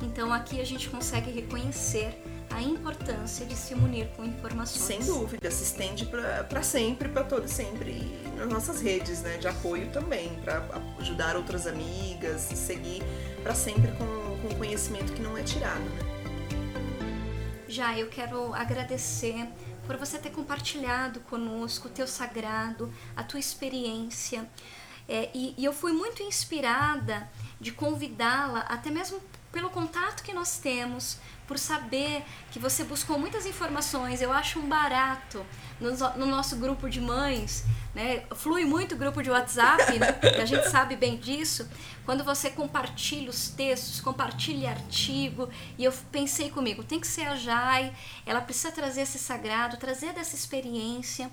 Então 0.01 0.31
aqui 0.31 0.61
a 0.61 0.63
gente 0.63 0.89
consegue 0.89 1.31
reconhecer 1.31 2.21
a 2.51 2.61
importância 2.61 3.45
de 3.45 3.55
se 3.55 3.73
munir 3.73 4.07
com 4.15 4.23
informações. 4.23 4.81
Sem 4.81 4.99
dúvida, 4.99 5.49
se 5.49 5.63
estende 5.63 6.05
para 6.05 6.61
sempre, 6.61 7.09
para 7.09 7.23
todo 7.23 7.47
sempre 7.47 7.91
e 7.91 8.37
nas 8.37 8.47
nossas 8.47 8.81
redes, 8.81 9.21
né, 9.21 9.37
de 9.37 9.47
apoio 9.47 9.89
também, 9.91 10.29
para 10.43 10.63
ajudar 10.99 11.35
outras 11.35 11.65
amigas, 11.65 12.41
seguir 12.41 13.01
para 13.41 13.55
sempre 13.55 13.91
com, 13.93 14.47
com 14.47 14.55
conhecimento 14.55 15.11
que 15.11 15.21
não 15.21 15.37
é 15.37 15.43
tirado, 15.43 15.81
né? 15.81 16.15
Já 17.67 17.97
eu 17.97 18.07
quero 18.07 18.53
agradecer 18.53 19.47
por 19.85 19.97
você 19.97 20.17
ter 20.17 20.31
compartilhado 20.31 21.19
conosco 21.21 21.87
o 21.87 21.91
teu 21.91 22.07
sagrado, 22.07 22.93
a 23.15 23.23
tua 23.23 23.39
experiência. 23.39 24.49
É, 25.07 25.29
e, 25.33 25.53
e 25.57 25.63
eu 25.63 25.71
fui 25.71 25.93
muito 25.93 26.23
inspirada 26.23 27.29
de 27.59 27.71
convidá-la, 27.71 28.61
até 28.61 28.89
mesmo 28.89 29.21
pelo 29.55 29.69
contato 29.69 30.21
que 30.21 30.33
nós 30.33 30.57
temos, 30.57 31.17
por 31.47 31.57
saber 31.57 32.25
que 32.51 32.59
você 32.59 32.83
buscou 32.83 33.17
muitas 33.17 33.45
informações. 33.45 34.21
Eu 34.21 34.33
acho 34.33 34.59
um 34.59 34.67
barato 34.67 35.45
no, 35.79 35.91
no 36.17 36.25
nosso 36.25 36.57
grupo 36.57 36.89
de 36.89 36.99
mães, 36.99 37.63
né? 37.93 38.25
Flui 38.35 38.65
muito 38.65 38.95
o 38.95 38.97
grupo 38.97 39.23
de 39.23 39.29
WhatsApp, 39.29 39.97
né? 39.97 40.19
a 40.41 40.45
gente 40.45 40.69
sabe 40.69 40.97
bem 40.97 41.15
disso. 41.15 41.69
Quando 42.03 42.21
você 42.21 42.49
compartilha 42.49 43.29
os 43.29 43.47
textos, 43.47 44.01
compartilha 44.01 44.71
artigo, 44.71 45.47
e 45.77 45.85
eu 45.85 45.93
pensei 46.11 46.49
comigo, 46.49 46.83
tem 46.83 46.99
que 46.99 47.07
ser 47.07 47.25
a 47.25 47.37
Jai, 47.37 47.95
ela 48.25 48.41
precisa 48.41 48.73
trazer 48.73 49.03
esse 49.03 49.17
sagrado, 49.17 49.77
trazer 49.77 50.11
dessa 50.11 50.35
experiência. 50.35 51.31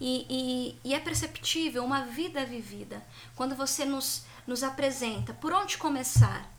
E, 0.00 0.26
e, 0.28 0.88
e, 0.90 0.94
é 0.94 0.98
perceptível 0.98 1.84
uma 1.84 2.04
vida 2.06 2.44
vivida. 2.44 3.00
Quando 3.36 3.54
você 3.54 3.84
nos, 3.84 4.24
nos 4.44 4.64
apresenta 4.64 5.32
por 5.34 5.52
onde 5.52 5.76
começar, 5.76 6.49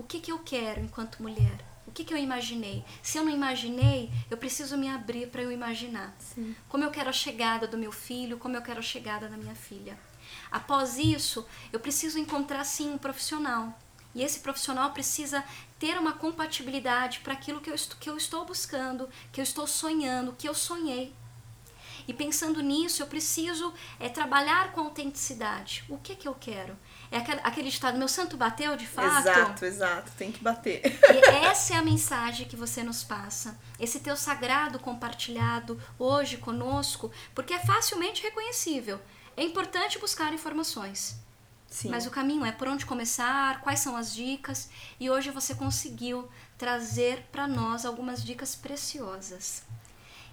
o 0.00 0.02
que, 0.02 0.18
que 0.18 0.32
eu 0.32 0.38
quero 0.38 0.80
enquanto 0.80 1.22
mulher, 1.22 1.62
o 1.86 1.92
que, 1.92 2.04
que 2.04 2.14
eu 2.14 2.16
imaginei. 2.16 2.82
Se 3.02 3.18
eu 3.18 3.24
não 3.24 3.30
imaginei, 3.30 4.10
eu 4.30 4.36
preciso 4.38 4.78
me 4.78 4.88
abrir 4.88 5.28
para 5.28 5.42
eu 5.42 5.52
imaginar. 5.52 6.16
Sim. 6.18 6.56
Como 6.70 6.82
eu 6.82 6.90
quero 6.90 7.10
a 7.10 7.12
chegada 7.12 7.66
do 7.66 7.76
meu 7.76 7.92
filho, 7.92 8.38
como 8.38 8.56
eu 8.56 8.62
quero 8.62 8.78
a 8.78 8.82
chegada 8.82 9.28
da 9.28 9.36
minha 9.36 9.54
filha. 9.54 9.98
Após 10.50 10.96
isso, 10.96 11.46
eu 11.70 11.78
preciso 11.78 12.18
encontrar 12.18 12.64
sim 12.64 12.90
um 12.90 12.96
profissional. 12.96 13.78
E 14.14 14.22
esse 14.22 14.40
profissional 14.40 14.90
precisa 14.90 15.44
ter 15.78 15.98
uma 15.98 16.14
compatibilidade 16.14 17.20
para 17.20 17.34
aquilo 17.34 17.60
que 17.60 17.70
eu, 17.70 17.74
que 18.00 18.08
eu 18.08 18.16
estou 18.16 18.46
buscando, 18.46 19.06
que 19.30 19.40
eu 19.40 19.44
estou 19.44 19.66
sonhando, 19.66 20.32
que 20.32 20.48
eu 20.48 20.54
sonhei. 20.54 21.14
E 22.08 22.14
pensando 22.14 22.62
nisso, 22.62 23.02
eu 23.02 23.06
preciso 23.06 23.72
é, 23.98 24.08
trabalhar 24.08 24.72
com 24.72 24.80
autenticidade. 24.80 25.84
O 25.90 25.98
que 25.98 26.16
que 26.16 26.26
eu 26.26 26.34
quero? 26.34 26.76
É 27.10 27.18
aquele, 27.18 27.40
aquele 27.42 27.68
estado, 27.68 27.98
meu 27.98 28.06
santo 28.06 28.36
bateu 28.36 28.76
de 28.76 28.86
fato? 28.86 29.28
Exato, 29.28 29.64
exato, 29.64 30.12
tem 30.16 30.30
que 30.30 30.42
bater. 30.42 30.80
E 30.84 31.24
essa 31.44 31.74
é 31.74 31.76
a 31.76 31.82
mensagem 31.82 32.46
que 32.46 32.54
você 32.54 32.84
nos 32.84 33.02
passa. 33.02 33.58
Esse 33.80 33.98
teu 33.98 34.16
sagrado 34.16 34.78
compartilhado 34.78 35.80
hoje 35.98 36.36
conosco, 36.36 37.10
porque 37.34 37.52
é 37.52 37.58
facilmente 37.58 38.22
reconhecível. 38.22 39.00
É 39.36 39.42
importante 39.42 39.98
buscar 39.98 40.32
informações. 40.32 41.18
Sim. 41.66 41.88
Mas 41.88 42.06
o 42.06 42.10
caminho 42.10 42.44
é 42.44 42.52
por 42.52 42.68
onde 42.68 42.86
começar, 42.86 43.60
quais 43.60 43.80
são 43.80 43.96
as 43.96 44.14
dicas, 44.14 44.68
e 44.98 45.10
hoje 45.10 45.30
você 45.30 45.54
conseguiu 45.54 46.28
trazer 46.58 47.26
para 47.32 47.48
nós 47.48 47.84
algumas 47.84 48.22
dicas 48.22 48.54
preciosas. 48.54 49.62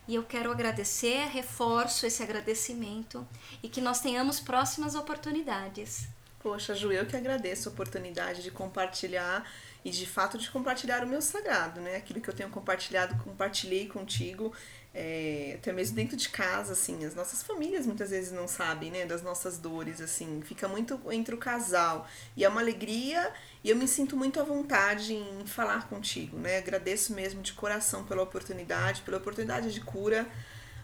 E 0.08 0.16
eu 0.16 0.24
quero 0.24 0.52
agradecer, 0.52 1.28
reforço 1.28 2.06
esse 2.06 2.24
agradecimento 2.24 3.28
e 3.62 3.68
que 3.68 3.82
nós 3.82 4.00
tenhamos 4.00 4.40
próximas 4.40 4.96
oportunidades. 4.96 6.08
Poxa, 6.40 6.76
Ju, 6.76 6.92
eu 6.92 7.06
que 7.06 7.16
agradeço 7.16 7.68
a 7.68 7.72
oportunidade 7.72 8.44
de 8.44 8.52
compartilhar 8.52 9.44
e 9.84 9.90
de 9.90 10.06
fato 10.06 10.38
de 10.38 10.50
compartilhar 10.50 11.04
o 11.04 11.08
meu 11.08 11.22
sagrado, 11.22 11.82
né? 11.82 11.96
Aquilo 11.96 12.22
que 12.22 12.30
eu 12.30 12.34
tenho 12.34 12.50
compartilhado, 12.50 13.16
compartilhei 13.24 13.88
contigo, 13.88 14.54
é, 14.94 15.56
até 15.58 15.72
mesmo 15.72 15.96
dentro 15.96 16.16
de 16.16 16.30
casa, 16.30 16.74
assim, 16.74 17.06
as 17.06 17.16
nossas 17.16 17.42
famílias 17.42 17.86
muitas 17.88 18.12
vezes 18.12 18.32
não 18.32 18.48
sabem, 18.48 18.92
né, 18.92 19.06
das 19.06 19.22
nossas 19.22 19.58
dores, 19.58 20.02
assim, 20.02 20.42
fica 20.44 20.68
muito 20.68 21.00
entre 21.12 21.34
o 21.34 21.38
casal 21.38 22.08
e 22.36 22.44
é 22.44 22.50
uma 22.50 22.62
alegria 22.62 23.32
e 23.64 23.70
eu 23.70 23.76
me 23.76 23.88
sinto 23.88 24.16
muito 24.18 24.40
à 24.40 24.44
vontade 24.44 25.14
em 25.14 25.46
falar 25.46 25.88
contigo, 25.88 26.38
né? 26.38 26.58
Agradeço 26.58 27.14
mesmo 27.14 27.42
de 27.42 27.54
coração 27.54 28.04
pela 28.04 28.22
oportunidade, 28.22 29.02
pela 29.02 29.18
oportunidade 29.18 29.74
de 29.74 29.82
cura 29.82 30.28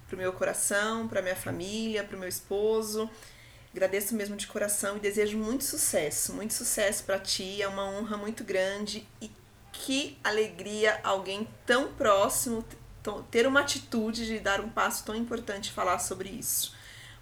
pro 0.07 0.17
meu 0.17 0.33
coração, 0.33 1.07
para 1.07 1.21
minha 1.21 1.35
família, 1.35 2.03
pro 2.03 2.17
meu 2.17 2.29
esposo. 2.29 3.09
Agradeço 3.73 4.15
mesmo 4.15 4.35
de 4.35 4.45
coração 4.45 4.97
e 4.97 4.99
desejo 4.99 5.35
muito 5.35 5.63
sucesso, 5.63 6.31
muito 6.33 6.53
sucesso 6.53 7.03
para 7.03 7.17
ti. 7.17 7.59
É 7.59 7.67
uma 7.67 7.83
honra 7.83 8.15
muito 8.15 8.43
grande 8.43 9.07
e 9.19 9.31
que 9.71 10.15
alegria 10.23 10.99
alguém 11.03 11.47
tão 11.65 11.91
próximo 11.93 12.63
ter 13.31 13.47
uma 13.47 13.61
atitude 13.61 14.27
de 14.27 14.39
dar 14.39 14.61
um 14.61 14.69
passo 14.69 15.03
tão 15.03 15.15
importante 15.15 15.67
e 15.69 15.73
falar 15.73 15.97
sobre 15.97 16.29
isso. 16.29 16.75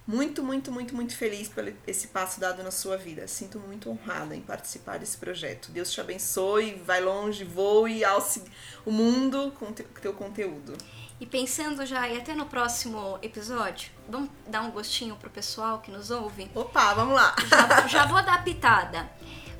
Muito, 0.06 0.42
muito, 0.42 0.70
muito, 0.70 0.94
muito 0.94 1.16
feliz 1.16 1.48
por 1.48 1.72
esse 1.86 2.08
passo 2.08 2.38
dado 2.38 2.62
na 2.62 2.70
sua 2.70 2.96
vida. 2.96 3.26
Sinto 3.26 3.58
muito 3.58 3.88
honrada 3.88 4.36
em 4.36 4.40
participar 4.40 4.98
desse 4.98 5.16
projeto. 5.16 5.70
Deus 5.70 5.90
te 5.90 6.00
abençoe, 6.00 6.74
vai 6.84 7.00
longe, 7.00 7.44
voe, 7.44 8.04
alce 8.04 8.42
o 8.84 8.90
mundo 8.90 9.52
com 9.58 9.72
teu 9.72 10.12
conteúdo. 10.12 10.76
E 11.22 11.26
pensando 11.26 11.86
já 11.86 12.08
e 12.08 12.18
até 12.18 12.34
no 12.34 12.46
próximo 12.46 13.16
episódio, 13.22 13.92
vamos 14.08 14.28
dar 14.48 14.62
um 14.62 14.72
gostinho 14.72 15.14
pro 15.14 15.30
pessoal 15.30 15.78
que 15.78 15.88
nos 15.88 16.10
ouve? 16.10 16.50
Opa, 16.52 16.94
vamos 16.94 17.14
lá. 17.14 17.36
Já, 17.46 17.86
já 17.86 18.06
vou 18.06 18.20
dar 18.24 18.34
a 18.34 18.42
pitada. 18.42 19.08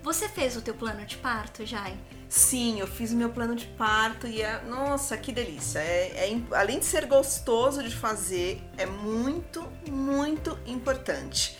Você 0.02 0.28
fez 0.28 0.56
o 0.56 0.60
teu 0.60 0.74
plano 0.74 1.06
de 1.06 1.16
parto, 1.18 1.64
Jai? 1.64 1.96
Sim, 2.28 2.80
eu 2.80 2.86
fiz 2.88 3.12
o 3.12 3.16
meu 3.16 3.30
plano 3.30 3.54
de 3.54 3.66
parto 3.66 4.26
e 4.26 4.42
é. 4.42 4.60
Nossa, 4.62 5.16
que 5.16 5.30
delícia! 5.30 5.78
É, 5.78 6.32
é, 6.32 6.56
além 6.56 6.80
de 6.80 6.84
ser 6.84 7.06
gostoso 7.06 7.80
de 7.84 7.94
fazer, 7.94 8.60
é 8.76 8.84
muito, 8.84 9.62
muito 9.88 10.58
importante. 10.66 11.56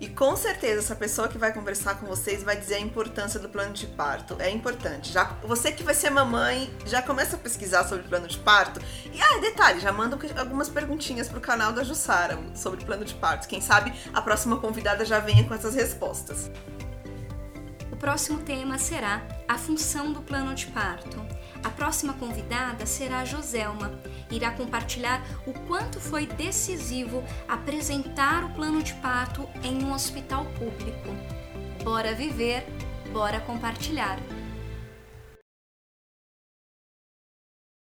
E 0.00 0.08
com 0.08 0.36
certeza 0.36 0.80
essa 0.80 0.94
pessoa 0.94 1.28
que 1.28 1.38
vai 1.38 1.52
conversar 1.52 1.98
com 1.98 2.06
vocês 2.06 2.42
vai 2.42 2.56
dizer 2.56 2.74
a 2.74 2.80
importância 2.80 3.40
do 3.40 3.48
plano 3.48 3.72
de 3.72 3.86
parto. 3.86 4.36
É 4.38 4.50
importante. 4.50 5.12
Já 5.12 5.24
você 5.42 5.72
que 5.72 5.82
vai 5.82 5.94
ser 5.94 6.10
mamãe, 6.10 6.70
já 6.84 7.00
começa 7.00 7.36
a 7.36 7.38
pesquisar 7.38 7.84
sobre 7.84 8.06
plano 8.06 8.28
de 8.28 8.38
parto. 8.38 8.80
E 9.12 9.20
ah, 9.20 9.38
detalhe, 9.40 9.80
já 9.80 9.92
manda 9.92 10.18
algumas 10.38 10.68
perguntinhas 10.68 11.28
pro 11.28 11.40
canal 11.40 11.72
da 11.72 11.82
Jussara 11.82 12.38
sobre 12.54 12.84
plano 12.84 13.04
de 13.04 13.14
parto. 13.14 13.48
Quem 13.48 13.60
sabe 13.60 13.92
a 14.12 14.20
próxima 14.20 14.58
convidada 14.58 15.04
já 15.04 15.18
venha 15.18 15.44
com 15.44 15.54
essas 15.54 15.74
respostas. 15.74 16.50
O 17.90 17.96
próximo 17.96 18.40
tema 18.40 18.76
será 18.78 19.26
a 19.48 19.56
função 19.56 20.12
do 20.12 20.20
plano 20.20 20.54
de 20.54 20.66
parto. 20.66 21.35
A 21.66 21.70
próxima 21.70 22.12
convidada 22.12 22.86
será 22.86 23.18
a 23.18 23.24
Joselma. 23.24 23.90
Irá 24.30 24.52
compartilhar 24.52 25.20
o 25.44 25.52
quanto 25.66 25.98
foi 25.98 26.24
decisivo 26.24 27.24
apresentar 27.48 28.44
o 28.44 28.50
plano 28.50 28.80
de 28.84 28.94
parto 28.94 29.48
em 29.64 29.82
um 29.82 29.92
hospital 29.92 30.44
público. 30.44 31.08
Bora 31.82 32.14
viver, 32.14 32.64
bora 33.12 33.40
compartilhar. 33.40 34.16